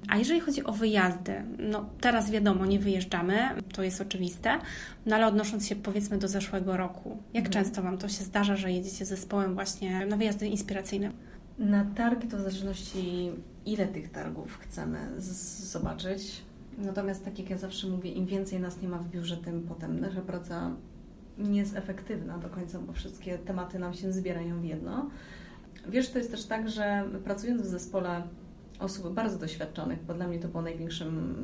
A 0.10 0.18
jeżeli 0.18 0.39
chodzi 0.39 0.63
o 0.63 0.72
wyjazdy, 0.72 1.44
no 1.60 1.89
teraz 2.02 2.32
wiadomo, 2.32 2.65
nie 2.65 2.80
wyjeżdżamy, 2.80 3.39
to 3.74 3.84
jest 3.84 4.02
oczywiste, 4.02 4.60
no 5.06 5.15
ale 5.15 5.28
odnosząc 5.28 5.68
się 5.68 5.76
powiedzmy 5.76 6.18
do 6.18 6.28
zeszłego 6.28 6.78
roku, 6.78 7.18
jak 7.34 7.46
mhm. 7.46 7.65
często 7.65 7.82
Wam 7.82 7.98
to 7.98 8.08
się 8.08 8.24
zdarza, 8.24 8.56
że 8.56 8.72
jedziecie 8.72 9.06
zespołem 9.06 9.54
właśnie 9.54 10.06
na 10.06 10.18
wyjazdy 10.18 10.48
inspiracyjne? 10.48 11.12
Na 11.60 11.86
targi 11.86 12.28
to 12.28 12.38
w 12.38 12.39
zależności 12.39 13.32
ile 13.65 13.88
tych 13.88 14.12
targów 14.12 14.60
chcemy 14.62 15.00
zobaczyć. 15.18 16.41
Natomiast 16.78 17.26
tak 17.26 17.39
jak 17.39 17.50
ja 17.50 17.58
zawsze 17.58 17.88
mówię, 17.88 18.12
im 18.12 18.26
więcej 18.26 18.60
nas 18.60 18.82
nie 18.82 18.88
ma 18.88 18.98
w 18.98 19.10
biurze, 19.10 19.38
tym 19.38 19.63
potem 19.63 20.00
nasza 20.00 20.22
praca 20.22 20.72
nie 21.38 21.60
jest 21.60 21.76
efektywna 21.76 22.38
do 22.38 22.50
końca, 22.50 22.80
bo 22.80 22.94
wszystkie 22.94 23.38
tematy 23.38 23.80
nam 23.80 23.94
się 23.94 24.13
zbierają 24.13 24.62
w 24.62 24.65
jedno. 24.65 25.10
Wiesz, 25.88 26.10
to 26.10 26.18
jest 26.18 26.32
też 26.32 26.46
tak, 26.46 26.70
że 26.70 27.06
pracując 27.24 27.62
w 27.62 27.65
zespole 27.65 28.24
osób 28.80 29.14
bardzo 29.14 29.38
doświadczonych, 29.38 30.04
bo 30.04 30.14
dla 30.14 30.28
mnie 30.28 30.40
to 30.40 30.48
było 30.48 30.64
największym 30.64 31.36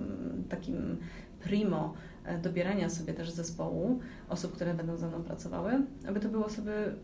takim 0.50 0.98
primo 1.44 1.94
e, 2.26 2.38
dobierania 2.38 2.90
sobie 2.90 3.14
też 3.14 3.30
zespołu 3.30 4.00
osób, 4.30 4.56
które 4.56 4.74
będą 4.74 4.98
ze 4.98 5.08
mną 5.08 5.24
pracowały, 5.24 5.72
aby 6.08 6.20
to 6.20 6.30
były 6.30 6.46
osoby 6.46 6.96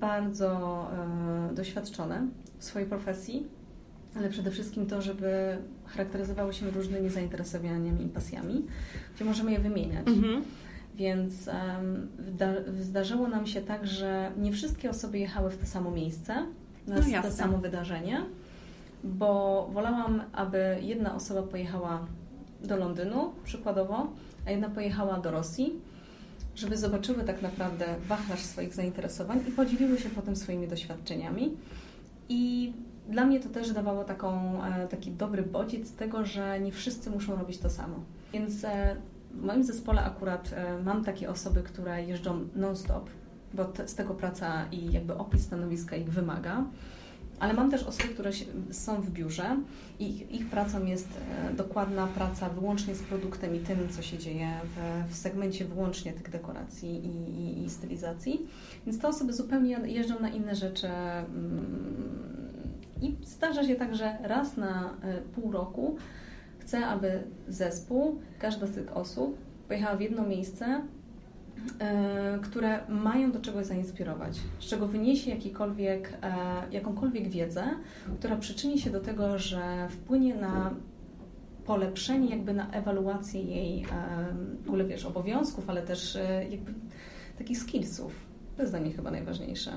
bardzo 0.00 0.50
e, 1.50 1.54
doświadczone 1.54 2.26
w 2.58 2.64
swojej 2.64 2.88
profesji, 2.88 3.46
ale 4.16 4.28
przede 4.28 4.50
wszystkim 4.50 4.86
to, 4.86 5.02
żeby 5.02 5.58
charakteryzowały 5.86 6.52
się 6.52 6.70
różnymi 6.70 7.10
zainteresowaniami 7.10 8.04
i 8.04 8.08
pasjami, 8.08 8.66
gdzie 9.16 9.24
możemy 9.24 9.52
je 9.52 9.58
wymieniać. 9.58 10.08
Mhm. 10.08 10.42
Więc 10.94 11.50
zdarzyło 12.80 13.28
nam 13.28 13.46
się 13.46 13.60
tak, 13.62 13.86
że 13.86 14.32
nie 14.38 14.52
wszystkie 14.52 14.90
osoby 14.90 15.18
jechały 15.18 15.50
w 15.50 15.58
to 15.58 15.66
samo 15.66 15.90
miejsce, 15.90 16.34
na 16.86 16.96
no 16.96 17.22
to 17.22 17.30
samo 17.30 17.58
wydarzenie, 17.58 18.22
bo 19.04 19.68
wolałam, 19.72 20.22
aby 20.32 20.78
jedna 20.80 21.14
osoba 21.14 21.42
pojechała 21.42 22.06
do 22.64 22.76
Londynu, 22.76 23.32
przykładowo, 23.44 24.06
a 24.46 24.50
jedna 24.50 24.70
pojechała 24.70 25.18
do 25.18 25.30
Rosji, 25.30 25.80
żeby 26.54 26.76
zobaczyły 26.76 27.24
tak 27.24 27.42
naprawdę 27.42 27.84
wachlarz 28.08 28.40
swoich 28.40 28.74
zainteresowań 28.74 29.40
i 29.48 29.50
podzieliły 29.50 29.98
się 29.98 30.08
potem 30.08 30.36
swoimi 30.36 30.68
doświadczeniami. 30.68 31.56
I 32.28 32.72
dla 33.08 33.24
mnie 33.24 33.40
to 33.40 33.48
też 33.48 33.72
dawało 33.72 34.04
taką, 34.04 34.62
e, 34.64 34.88
taki 34.88 35.10
dobry 35.10 35.42
bodziec 35.42 35.92
tego, 35.92 36.24
że 36.24 36.60
nie 36.60 36.72
wszyscy 36.72 37.10
muszą 37.10 37.36
robić 37.36 37.58
to 37.58 37.70
samo. 37.70 37.96
Więc 38.32 38.64
e, 38.64 38.96
w 39.30 39.44
moim 39.44 39.64
zespole 39.64 40.02
akurat 40.02 40.52
e, 40.52 40.82
mam 40.82 41.04
takie 41.04 41.30
osoby, 41.30 41.62
które 41.62 42.04
jeżdżą 42.04 42.48
non-stop, 42.54 43.10
bo 43.54 43.72
z 43.86 43.94
tego 43.94 44.14
praca 44.14 44.66
i 44.72 44.92
jakby 44.92 45.16
opis 45.18 45.42
stanowiska 45.42 45.96
ich 45.96 46.10
wymaga. 46.10 46.64
Ale 47.40 47.54
mam 47.54 47.70
też 47.70 47.82
osoby, 47.82 48.08
które 48.08 48.30
są 48.70 49.00
w 49.00 49.10
biurze 49.10 49.56
i 49.98 50.36
ich 50.36 50.46
pracą 50.46 50.86
jest 50.86 51.08
dokładna 51.56 52.06
praca 52.06 52.48
wyłącznie 52.48 52.94
z 52.94 53.02
produktem 53.02 53.54
i 53.54 53.58
tym, 53.58 53.88
co 53.90 54.02
się 54.02 54.18
dzieje 54.18 54.48
w, 54.64 55.10
w 55.12 55.16
segmencie 55.16 55.64
wyłącznie 55.64 56.12
tych 56.12 56.30
dekoracji 56.30 57.06
i, 57.06 57.40
i, 57.40 57.64
i, 57.64 57.70
stylizacji. 57.70 58.46
Więc 58.86 58.98
te 59.00 59.08
osoby 59.08 59.32
zupełnie 59.32 59.78
jeżdżą 59.84 60.20
na 60.20 60.28
inne 60.28 60.54
rzeczy. 60.54 60.86
Mm, 60.88 61.96
i 63.02 63.16
zdarza 63.22 63.64
się 63.64 63.76
tak, 63.76 63.94
że 63.94 64.18
raz 64.22 64.56
na 64.56 64.96
e, 65.02 65.18
pół 65.22 65.52
roku 65.52 65.96
chcę, 66.58 66.86
aby 66.86 67.22
zespół, 67.48 68.20
każda 68.38 68.66
z 68.66 68.72
tych 68.72 68.96
osób 68.96 69.38
pojechała 69.68 69.96
w 69.96 70.00
jedno 70.00 70.26
miejsce, 70.26 70.64
e, 70.64 70.82
które 72.42 72.80
mają 72.88 73.32
do 73.32 73.40
czegoś 73.40 73.66
zainspirować, 73.66 74.40
z 74.60 74.64
czego 74.64 74.86
wyniesie 74.86 75.30
jakikolwiek, 75.30 76.12
e, 76.22 76.34
jakąkolwiek 76.70 77.28
wiedzę, 77.28 77.64
która 78.18 78.36
przyczyni 78.36 78.78
się 78.78 78.90
do 78.90 79.00
tego, 79.00 79.38
że 79.38 79.88
wpłynie 79.90 80.34
na 80.34 80.74
polepszenie, 81.64 82.30
jakby 82.30 82.54
na 82.54 82.70
ewaluację 82.70 83.42
jej 83.42 83.86
w 84.64 84.68
ogóle 84.68 84.84
wiesz, 84.84 85.04
obowiązków, 85.04 85.70
ale 85.70 85.82
też 85.82 86.18
jakby 86.50 86.74
takich 87.38 87.58
skillsów. 87.58 88.26
To 88.56 88.62
jest 88.62 88.72
dla 88.72 88.80
mnie 88.80 88.92
chyba 88.92 89.10
najważniejsze. 89.10 89.72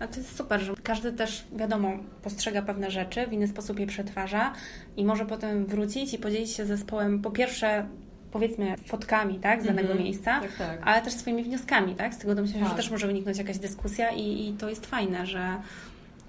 A 0.00 0.06
to 0.06 0.16
jest 0.16 0.36
super, 0.36 0.60
że 0.60 0.74
każdy 0.82 1.12
też, 1.12 1.44
wiadomo, 1.56 1.92
postrzega 2.22 2.62
pewne 2.62 2.90
rzeczy, 2.90 3.26
w 3.26 3.32
inny 3.32 3.48
sposób 3.48 3.80
je 3.80 3.86
przetwarza 3.86 4.52
i 4.96 5.04
może 5.04 5.26
potem 5.26 5.66
wrócić 5.66 6.14
i 6.14 6.18
podzielić 6.18 6.50
się 6.50 6.64
z 6.64 6.68
zespołem 6.68 7.22
po 7.22 7.30
pierwsze 7.30 7.88
powiedzmy 8.32 8.74
fotkami 8.86 9.38
tak, 9.38 9.62
z 9.62 9.66
danego 9.66 9.88
mm 9.88 9.98
-hmm. 9.98 10.04
miejsca, 10.04 10.40
tak, 10.40 10.56
tak. 10.56 10.80
ale 10.84 11.02
też 11.02 11.12
swoimi 11.12 11.44
wnioskami. 11.44 11.94
Tak? 11.94 12.14
Z 12.14 12.18
tego 12.18 12.34
domyślam 12.34 12.62
tak. 12.62 12.70
że 12.70 12.76
też 12.76 12.90
może 12.90 13.06
wyniknąć 13.06 13.38
jakaś 13.38 13.58
dyskusja 13.58 14.10
i, 14.10 14.48
i 14.48 14.52
to 14.52 14.68
jest 14.68 14.86
fajne, 14.86 15.26
że, 15.26 15.56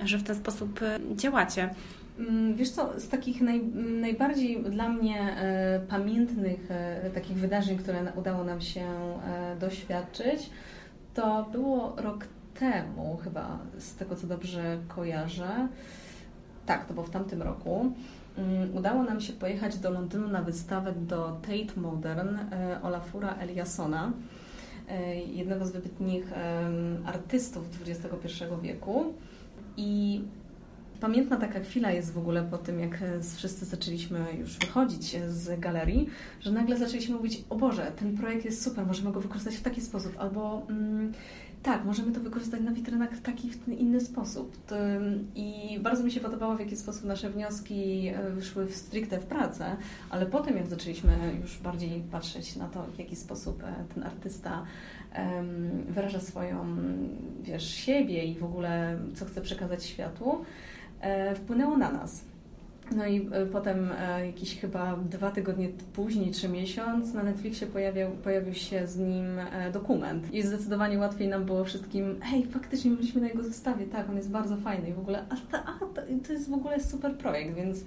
że 0.03 0.17
w 0.17 0.23
ten 0.23 0.35
sposób 0.35 0.81
y, 0.81 1.15
działacie. 1.15 1.69
Mm, 2.19 2.55
wiesz 2.55 2.69
co, 2.69 2.99
z 2.99 3.09
takich 3.09 3.41
naj, 3.41 3.63
najbardziej 4.01 4.63
dla 4.63 4.89
mnie 4.89 5.37
e, 5.37 5.79
pamiętnych 5.89 6.71
e, 6.71 7.09
takich 7.13 7.37
wydarzeń, 7.37 7.77
które 7.77 8.11
udało 8.15 8.43
nam 8.43 8.61
się 8.61 8.81
e, 8.81 9.55
doświadczyć, 9.59 10.49
to 11.13 11.49
było 11.51 11.95
rok 11.97 12.25
temu, 12.59 13.17
chyba 13.23 13.59
z 13.77 13.95
tego 13.95 14.15
co 14.15 14.27
dobrze 14.27 14.77
kojarzę, 14.87 15.67
tak, 16.65 16.85
to 16.85 16.93
było 16.93 17.05
w 17.05 17.09
tamtym 17.09 17.41
roku, 17.41 17.91
udało 18.73 19.03
nam 19.03 19.21
się 19.21 19.33
pojechać 19.33 19.77
do 19.77 19.91
Londynu 19.91 20.27
na 20.27 20.41
wystawę 20.41 20.93
do 20.93 21.39
Tate 21.41 21.81
Modern 21.81 22.35
e, 22.35 22.79
Olafura 22.81 23.35
Eliassona, 23.35 24.11
e, 24.89 25.15
jednego 25.15 25.65
z 25.65 25.71
wybitnych 25.71 26.33
artystów 27.05 27.63
XXI 27.87 28.43
wieku. 28.61 29.13
I 29.77 30.21
Pamiętna 30.99 31.37
taka 31.37 31.59
chwila 31.59 31.91
jest 31.91 32.13
w 32.13 32.17
ogóle 32.17 32.43
po 32.43 32.57
tym, 32.57 32.79
jak 32.79 33.01
e, 33.01 33.21
wszyscy 33.35 33.65
zaczęliśmy 33.65 34.25
już 34.39 34.57
wychodzić 34.57 35.15
z 35.27 35.59
galerii, 35.59 36.09
że 36.41 36.51
nagle 36.51 36.77
zaczęliśmy 36.77 37.15
mówić: 37.15 37.43
O 37.49 37.55
Boże, 37.55 37.91
ten 37.99 38.17
projekt 38.17 38.45
jest 38.45 38.63
super, 38.63 38.85
możemy 38.85 39.11
go 39.11 39.21
wykorzystać 39.21 39.55
w 39.55 39.61
taki 39.61 39.81
sposób, 39.81 40.13
albo 40.17 40.61
mm, 40.69 41.13
tak, 41.63 41.85
możemy 41.85 42.11
to 42.11 42.19
wykorzystać 42.19 42.61
na 42.61 42.71
witrynach 42.71 43.11
w 43.11 43.21
taki 43.21 43.49
w 43.49 43.67
inny 43.67 44.01
sposób. 44.01 44.57
I 45.35 45.79
bardzo 45.81 46.03
mi 46.03 46.11
się 46.11 46.19
podobało, 46.19 46.55
w 46.55 46.59
jaki 46.59 46.75
sposób 46.75 47.05
nasze 47.05 47.29
wnioski 47.29 48.07
e, 48.07 48.29
wyszły 48.29 48.65
w 48.65 48.75
stricte 48.75 49.19
w 49.19 49.25
pracę, 49.25 49.77
ale 50.09 50.25
potem, 50.25 50.57
jak 50.57 50.67
zaczęliśmy 50.67 51.11
już 51.41 51.57
bardziej 51.57 52.03
patrzeć 52.11 52.55
na 52.55 52.67
to, 52.67 52.83
w 52.83 52.99
jaki 52.99 53.15
sposób 53.15 53.63
e, 53.63 53.73
ten 53.93 54.03
artysta 54.03 54.65
wyraża 55.89 56.19
swoją, 56.19 56.77
wiesz, 57.41 57.73
siebie 57.73 58.23
i 58.23 58.35
w 58.35 58.43
ogóle 58.43 58.99
co 59.15 59.25
chce 59.25 59.41
przekazać 59.41 59.83
światu, 59.83 60.45
e, 61.01 61.35
wpłynęło 61.35 61.77
na 61.77 61.91
nas. 61.91 62.21
No 62.95 63.05
i 63.05 63.29
e, 63.31 63.45
potem 63.45 63.89
e, 63.99 64.25
jakieś 64.25 64.59
chyba 64.59 64.97
dwa 64.97 65.31
tygodnie 65.31 65.69
później, 65.93 66.31
czy 66.31 66.49
miesiąc, 66.49 67.13
na 67.13 67.23
Netflixie 67.23 67.67
pojawiał, 67.67 68.11
pojawił 68.11 68.53
się 68.53 68.87
z 68.87 68.97
nim 68.97 69.39
e, 69.39 69.71
dokument. 69.71 70.33
I 70.33 70.43
zdecydowanie 70.43 70.97
łatwiej 70.97 71.27
nam 71.27 71.45
było 71.45 71.63
wszystkim, 71.63 72.19
hej, 72.21 72.45
faktycznie 72.45 72.91
byliśmy 72.91 73.21
na 73.21 73.27
jego 73.27 73.43
zestawie, 73.43 73.85
tak, 73.85 74.09
on 74.09 74.15
jest 74.15 74.31
bardzo 74.31 74.57
fajny 74.57 74.89
i 74.89 74.93
w 74.93 74.99
ogóle, 74.99 75.25
a, 75.29 75.35
ta, 75.51 75.63
a 75.65 75.79
to 76.27 76.33
jest 76.33 76.49
w 76.49 76.53
ogóle 76.53 76.79
super 76.79 77.15
projekt, 77.17 77.55
więc 77.55 77.85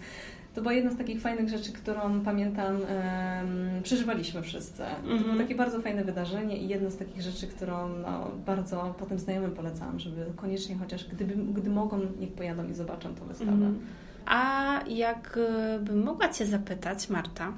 to 0.54 0.62
była 0.62 0.72
jedna 0.72 0.90
z 0.90 0.96
takich 0.96 1.20
fajnych 1.20 1.48
rzeczy, 1.48 1.72
którą 1.72 2.20
pamiętam, 2.20 2.74
um, 2.74 3.82
przeżywaliśmy 3.82 4.42
wszyscy. 4.42 4.82
Mm 4.82 4.96
-hmm. 4.96 5.02
To 5.02 5.08
było 5.08 5.18
mhm. 5.18 5.38
takie 5.38 5.54
bardzo 5.54 5.80
fajne 5.80 6.04
wydarzenie 6.04 6.56
i 6.56 6.68
jedna 6.68 6.90
z 6.90 6.96
takich 6.96 7.22
rzeczy, 7.22 7.46
którą 7.46 7.88
no, 7.88 8.30
bardzo 8.46 8.94
potem 8.98 9.18
znajomym 9.18 9.52
polecałam, 9.52 9.98
żeby 9.98 10.26
koniecznie 10.36 10.76
chociaż, 10.76 11.08
gdyby, 11.08 11.34
gdy 11.34 11.70
mogą, 11.70 12.00
niech 12.20 12.32
pojadą 12.32 12.68
i 12.68 12.74
zobaczą 12.74 13.14
tę 13.14 13.24
wystawę. 13.28 13.52
Mm 13.52 13.74
-hmm. 13.74 13.78
A 14.26 14.80
jakbym 14.88 16.04
mogła 16.04 16.28
Cię 16.28 16.46
zapytać, 16.46 17.08
Marta, 17.08 17.52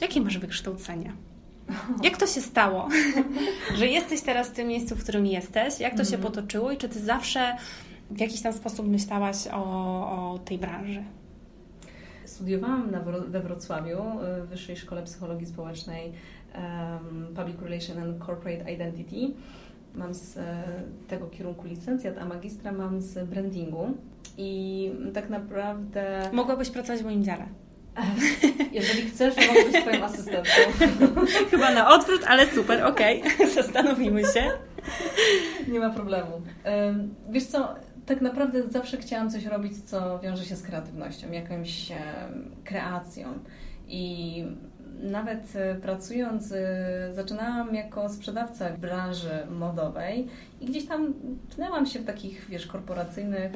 jakie 0.00 0.20
masz 0.20 0.38
wykształcenie? 0.38 1.12
Jak 2.04 2.16
to 2.16 2.26
się 2.26 2.40
stało, 2.40 2.88
że 3.78 3.86
jesteś 3.86 4.20
teraz 4.20 4.48
w 4.48 4.52
tym 4.52 4.68
miejscu, 4.68 4.96
w 4.96 5.02
którym 5.02 5.26
jesteś? 5.26 5.80
Jak 5.80 5.96
to 5.96 6.04
się 6.04 6.16
mhm. 6.16 6.22
potoczyło 6.22 6.72
i 6.72 6.76
czy 6.76 6.88
Ty 6.88 7.00
zawsze 7.00 7.56
w 8.10 8.20
jakiś 8.20 8.42
tam 8.42 8.52
sposób 8.52 8.88
myślałaś 8.88 9.36
o, 9.52 9.64
o 10.32 10.38
tej 10.38 10.58
branży? 10.58 11.02
Studiowałam 12.24 12.90
na, 12.90 13.00
we 13.28 13.40
Wrocławiu 13.40 13.98
w 14.44 14.48
Wyższej 14.48 14.76
Szkole 14.76 15.02
Psychologii 15.02 15.46
Społecznej 15.46 16.12
um, 16.54 17.34
Public 17.36 17.56
Relation 17.62 17.98
and 17.98 18.24
Corporate 18.24 18.72
Identity. 18.72 19.34
Mam 19.94 20.14
z 20.14 20.36
e, 20.36 20.64
tego 21.08 21.26
kierunku 21.26 21.68
licencjat, 21.68 22.18
a 22.18 22.24
magistra 22.24 22.72
mam 22.72 23.00
z 23.00 23.28
brandingu. 23.28 23.94
I 24.40 24.92
tak 25.14 25.30
naprawdę. 25.30 26.30
Mogłabyś 26.32 26.70
pracować 26.70 27.02
w 27.02 27.04
moim 27.04 27.24
dziale. 27.24 27.46
Jeżeli 28.72 29.10
chcesz, 29.10 29.34
to 29.34 29.40
mogę 29.40 29.64
być 29.64 29.82
Twoją 29.82 30.04
asystentką. 30.04 30.60
Chyba 31.50 31.74
na 31.74 31.88
odwrót, 31.94 32.24
ale 32.26 32.46
super, 32.46 32.84
okej. 32.84 33.22
Okay. 33.22 33.50
Zastanowimy 33.62 34.22
się. 34.22 34.50
Nie 35.68 35.80
ma 35.80 35.90
problemu. 35.90 36.42
Wiesz 37.30 37.44
co, 37.44 37.74
tak 38.06 38.20
naprawdę 38.20 38.68
zawsze 38.68 38.96
chciałam 38.96 39.30
coś 39.30 39.44
robić, 39.44 39.84
co 39.84 40.18
wiąże 40.18 40.44
się 40.44 40.56
z 40.56 40.62
kreatywnością, 40.62 41.32
jakąś 41.32 41.88
kreacją. 42.64 43.28
I 43.88 44.44
nawet 45.02 45.56
e, 45.56 45.74
pracując, 45.74 46.52
e, 46.52 47.14
zaczynałam 47.14 47.74
jako 47.74 48.08
sprzedawca 48.08 48.70
branży 48.70 49.46
modowej 49.50 50.28
i 50.60 50.66
gdzieś 50.66 50.86
tam 50.86 51.14
tknęłam 51.50 51.86
się 51.86 51.98
w 51.98 52.04
takich, 52.04 52.46
wiesz, 52.48 52.66
korporacyjnych 52.66 53.52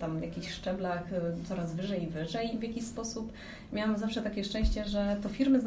tam 0.00 0.22
jakichś 0.22 0.50
szczeblach 0.50 1.02
coraz 1.48 1.74
wyżej 1.74 2.02
i 2.02 2.06
wyżej 2.06 2.54
i 2.54 2.58
w 2.58 2.62
jakiś 2.62 2.84
sposób 2.84 3.32
miałam 3.72 3.98
zawsze 3.98 4.22
takie 4.22 4.44
szczęście, 4.44 4.84
że 4.84 5.16
to 5.22 5.28
firmy 5.28 5.60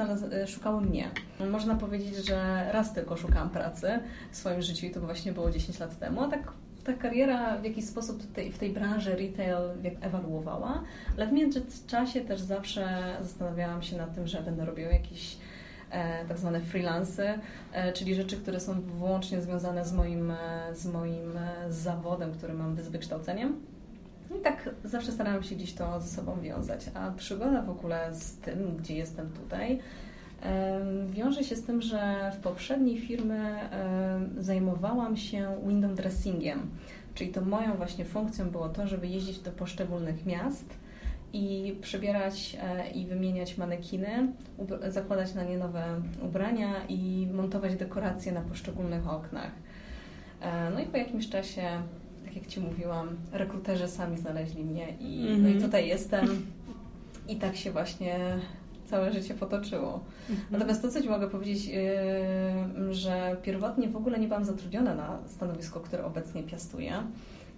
szukały 0.47 0.81
mnie. 0.81 1.09
Można 1.51 1.75
powiedzieć, 1.75 2.15
że 2.25 2.69
raz 2.71 2.93
tylko 2.93 3.17
szukałam 3.17 3.49
pracy 3.49 3.99
w 4.31 4.37
swoim 4.37 4.61
życiu 4.61 4.85
i 4.85 4.91
to 4.91 5.01
właśnie 5.01 5.31
było 5.31 5.51
10 5.51 5.79
lat 5.79 5.99
temu, 5.99 6.23
a 6.23 6.27
tak 6.27 6.51
ta 6.87 6.93
kariera 6.93 7.57
w 7.57 7.63
jakiś 7.63 7.85
sposób 7.85 8.33
tej, 8.33 8.51
w 8.51 8.57
tej 8.57 8.69
branży 8.69 9.11
retail 9.11 9.57
ewaluowała, 10.01 10.83
ale 11.17 11.27
w 11.27 11.31
międzyczasie 11.31 12.21
też 12.21 12.41
zawsze 12.41 13.15
zastanawiałam 13.21 13.81
się 13.81 13.97
nad 13.97 14.15
tym, 14.15 14.27
że 14.27 14.41
będę 14.41 14.65
robiła 14.65 14.91
jakieś 14.91 15.37
e, 15.91 16.25
tak 16.25 16.37
zwane 16.37 16.61
freelansy, 16.61 17.27
e, 17.73 17.93
czyli 17.93 18.15
rzeczy, 18.15 18.37
które 18.37 18.59
są 18.59 18.81
wyłącznie 18.81 19.41
związane 19.41 19.85
z 19.85 19.93
moim, 19.93 20.31
e, 20.31 20.35
z 20.75 20.85
moim 20.85 21.39
zawodem, 21.69 22.33
który 22.33 22.53
mam 22.53 22.81
z 22.81 22.89
wykształceniem. 22.89 23.61
I 24.39 24.41
tak 24.41 24.69
zawsze 24.83 25.11
starałam 25.11 25.43
się 25.43 25.55
gdzieś 25.55 25.73
to 25.73 26.01
ze 26.01 26.07
sobą 26.07 26.41
wiązać. 26.41 26.85
A 26.93 27.11
przygoda 27.11 27.61
w 27.61 27.69
ogóle 27.69 28.13
z 28.13 28.37
tym, 28.37 28.77
gdzie 28.77 28.95
jestem 28.95 29.29
tutaj, 29.29 29.79
wiąże 31.09 31.43
się 31.43 31.55
z 31.55 31.63
tym, 31.63 31.81
że 31.81 32.31
w 32.35 32.37
poprzedniej 32.37 32.97
firmy 32.97 33.59
zajmowałam 34.37 35.17
się 35.17 35.55
window 35.67 35.95
dressingiem, 35.95 36.69
czyli 37.13 37.31
to 37.31 37.41
moją 37.41 37.77
właśnie 37.77 38.05
funkcją 38.05 38.49
było 38.49 38.69
to, 38.69 38.87
żeby 38.87 39.07
jeździć 39.07 39.39
do 39.39 39.51
poszczególnych 39.51 40.25
miast 40.25 40.77
i 41.33 41.75
przebierać 41.81 42.57
e, 42.61 42.91
i 42.91 43.05
wymieniać 43.05 43.57
manekiny, 43.57 44.33
zakładać 44.87 45.33
na 45.33 45.43
nie 45.43 45.57
nowe 45.57 46.01
ubrania 46.21 46.85
i 46.89 47.27
montować 47.33 47.75
dekoracje 47.75 48.31
na 48.31 48.41
poszczególnych 48.41 49.07
oknach. 49.07 49.51
E, 50.41 50.69
no 50.69 50.79
i 50.79 50.85
po 50.85 50.97
jakimś 50.97 51.29
czasie, 51.29 51.63
tak 52.25 52.35
jak 52.35 52.47
Ci 52.47 52.59
mówiłam, 52.59 53.09
rekruterzy 53.31 53.87
sami 53.87 54.17
znaleźli 54.17 54.63
mnie 54.63 54.87
i, 54.99 55.27
mm 55.27 55.35
-hmm. 55.35 55.41
no 55.41 55.47
i 55.47 55.51
mhm. 55.51 55.61
tutaj 55.61 55.87
jestem. 55.87 56.27
I 57.27 57.35
tak 57.35 57.55
się 57.55 57.71
właśnie 57.71 58.19
całe 58.89 59.13
życie 59.13 59.33
potoczyło. 59.33 59.99
Mhm. 60.29 60.47
Natomiast 60.51 60.81
to, 60.81 60.91
co 60.91 61.01
Ci 61.01 61.09
mogę 61.09 61.29
powiedzieć, 61.29 61.65
yy, 61.65 62.93
że 62.93 63.37
pierwotnie 63.43 63.89
w 63.89 63.95
ogóle 63.95 64.19
nie 64.19 64.27
byłam 64.27 64.45
zatrudniona 64.45 64.95
na 64.95 65.17
stanowisko, 65.27 65.79
które 65.79 66.05
obecnie 66.05 66.43
piastuję. 66.43 66.93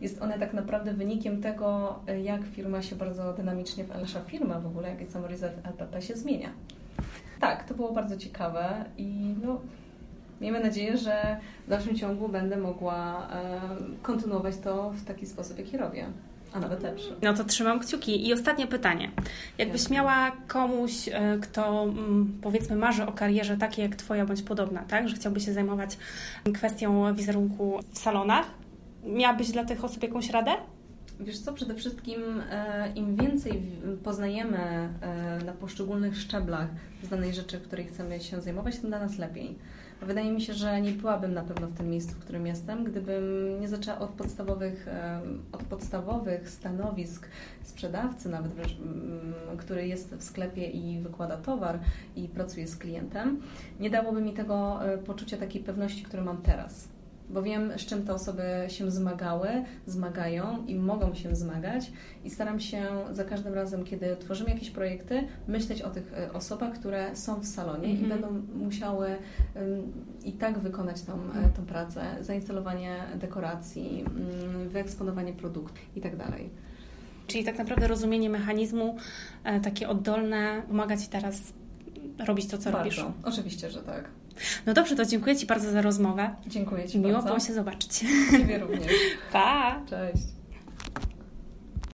Jest 0.01 0.21
one 0.21 0.39
tak 0.39 0.53
naprawdę 0.53 0.93
wynikiem 0.93 1.41
tego, 1.41 1.99
jak 2.23 2.41
firma 2.45 2.81
się 2.81 2.95
bardzo 2.95 3.33
dynamicznie, 3.33 3.85
nasza 4.01 4.21
firma 4.21 4.59
w 4.59 4.67
ogóle, 4.67 4.89
jak 4.89 5.01
i 5.01 5.07
Samorizet 5.07 5.53
LPP 5.63 6.01
się 6.01 6.15
zmienia. 6.15 6.49
Tak, 7.39 7.63
to 7.63 7.73
było 7.73 7.91
bardzo 7.91 8.17
ciekawe 8.17 8.85
i 8.97 9.35
no, 9.43 9.61
miejmy 10.41 10.59
nadzieję, 10.59 10.97
że 10.97 11.37
w 11.67 11.69
dalszym 11.69 11.95
ciągu 11.95 12.29
będę 12.29 12.57
mogła 12.57 13.27
kontynuować 14.01 14.57
to 14.57 14.89
w 14.89 15.03
taki 15.03 15.25
sposób, 15.25 15.57
jaki 15.57 15.77
robię 15.77 16.05
a 16.53 16.59
nawet 16.59 16.83
lepszy. 16.83 17.15
No 17.21 17.33
to 17.33 17.43
trzymam 17.43 17.79
kciuki. 17.79 18.27
I 18.27 18.33
ostatnie 18.33 18.67
pytanie. 18.67 19.11
Jakbyś 19.57 19.89
miała 19.89 20.31
komuś, 20.47 21.07
e, 21.07 21.37
kto 21.41 21.83
mm, 21.83 22.39
powiedzmy 22.41 22.75
marzy 22.75 23.05
o 23.05 23.11
karierze 23.11 23.57
takiej 23.57 23.83
jak 23.83 23.95
Twoja 23.95 24.25
bądź 24.25 24.41
podobna, 24.41 24.83
tak? 24.83 25.09
Że 25.09 25.15
chciałby 25.15 25.39
się 25.39 25.53
zajmować 25.53 25.97
kwestią 26.53 27.13
wizerunku 27.13 27.79
w 27.93 27.97
salonach, 27.99 28.45
miałabyś 29.03 29.51
dla 29.51 29.65
tych 29.65 29.83
osób 29.83 30.03
jakąś 30.03 30.29
radę? 30.29 30.51
Wiesz 31.19 31.39
co, 31.39 31.53
przede 31.53 31.75
wszystkim 31.75 32.21
e, 32.51 32.91
im 32.95 33.15
więcej 33.15 33.61
poznajemy 34.03 34.57
e, 34.57 35.43
na 35.45 35.53
poszczególnych 35.53 36.17
szczeblach 36.17 36.67
z 37.03 37.09
danej 37.09 37.33
rzeczy, 37.33 37.59
której 37.59 37.85
chcemy 37.85 38.19
się 38.19 38.41
zajmować, 38.41 38.79
tym 38.79 38.89
dla 38.89 38.99
nas 38.99 39.17
lepiej. 39.17 39.55
Wydaje 40.01 40.31
mi 40.31 40.41
się, 40.41 40.53
że 40.53 40.81
nie 40.81 40.91
byłabym 40.91 41.33
na 41.33 41.43
pewno 41.43 41.67
w 41.67 41.73
tym 41.73 41.89
miejscu, 41.89 42.15
w 42.15 42.19
którym 42.19 42.47
jestem, 42.47 42.83
gdybym 42.83 43.23
nie 43.59 43.67
zaczęła 43.67 43.99
od 43.99 44.09
podstawowych, 44.09 44.87
od 45.51 45.63
podstawowych 45.63 46.49
stanowisk 46.49 47.27
sprzedawcy, 47.63 48.29
nawet 48.29 48.51
który 49.57 49.87
jest 49.87 50.15
w 50.15 50.23
sklepie 50.23 50.65
i 50.65 50.99
wykłada 50.99 51.37
towar 51.37 51.79
i 52.15 52.27
pracuje 52.27 52.67
z 52.67 52.77
klientem. 52.77 53.41
Nie 53.79 53.89
dałoby 53.89 54.21
mi 54.21 54.33
tego 54.33 54.85
e, 54.85 54.97
poczucia 54.97 55.37
takiej 55.37 55.63
pewności, 55.63 56.03
które 56.03 56.23
mam 56.23 56.37
teraz 56.37 56.87
bo 57.29 57.43
wiem, 57.43 57.71
z 57.77 57.85
czym 57.85 58.05
te 58.05 58.13
osoby 58.13 58.43
się 58.67 58.91
zmagały, 58.91 59.49
zmagają 59.85 60.65
i 60.65 60.75
mogą 60.75 61.13
się 61.13 61.35
zmagać 61.35 61.91
i 62.23 62.29
staram 62.29 62.59
się 62.59 62.87
za 63.11 63.23
każdym 63.23 63.53
razem, 63.53 63.83
kiedy 63.83 64.15
tworzymy 64.15 64.49
jakieś 64.49 64.69
projekty, 64.69 65.27
myśleć 65.47 65.81
o 65.81 65.89
tych 65.89 66.13
e, 66.13 66.33
osobach, 66.33 66.73
które 66.73 67.15
są 67.15 67.39
w 67.39 67.45
salonie 67.45 67.87
mm 67.87 67.97
-hmm. 67.97 68.01
i 68.01 68.03
mhm. 68.03 68.21
będą 68.21 68.55
musiały 68.65 69.07
um, 69.07 69.93
i 70.25 70.31
tak 70.31 70.59
wykonać 70.59 71.01
tą, 71.01 71.13
mm. 71.13 71.53
tą 71.53 71.65
pracę, 71.65 72.01
zainstalowanie 72.21 72.95
dekoracji, 73.15 74.05
um, 74.05 74.69
wyeksponowanie 74.69 75.33
produktu 75.33 75.79
i 75.95 76.01
tak 76.01 76.15
dalej. 76.15 76.49
Czyli 77.27 77.43
tak 77.43 77.57
naprawdę 77.57 77.87
rozumienie 77.87 78.29
mechanizmu, 78.29 78.95
e, 79.43 79.59
takie 79.59 79.89
oddolne, 79.89 80.61
pomaga 80.67 80.97
Ci 80.97 81.07
teraz 81.07 81.53
robić 82.27 82.47
to, 82.47 82.57
co 82.57 82.71
bardzo. 82.71 83.01
robisz. 83.01 83.17
Oczywiście, 83.23 83.69
że 83.69 83.81
tak. 83.81 84.09
No 84.65 84.73
dobrze, 84.73 84.95
to 84.95 85.05
dziękuję 85.05 85.35
Ci 85.35 85.45
bardzo 85.45 85.71
za 85.71 85.81
rozmowę. 85.81 86.29
Dziękuję 86.47 86.87
Ci 86.87 86.99
Miło 86.99 87.13
bardzo. 87.13 87.27
było 87.27 87.39
się 87.39 87.53
zobaczyć. 87.53 87.91
Ciebie 88.31 88.57
również. 88.57 88.93
Pa! 89.33 89.81
Cześć. 89.89 90.23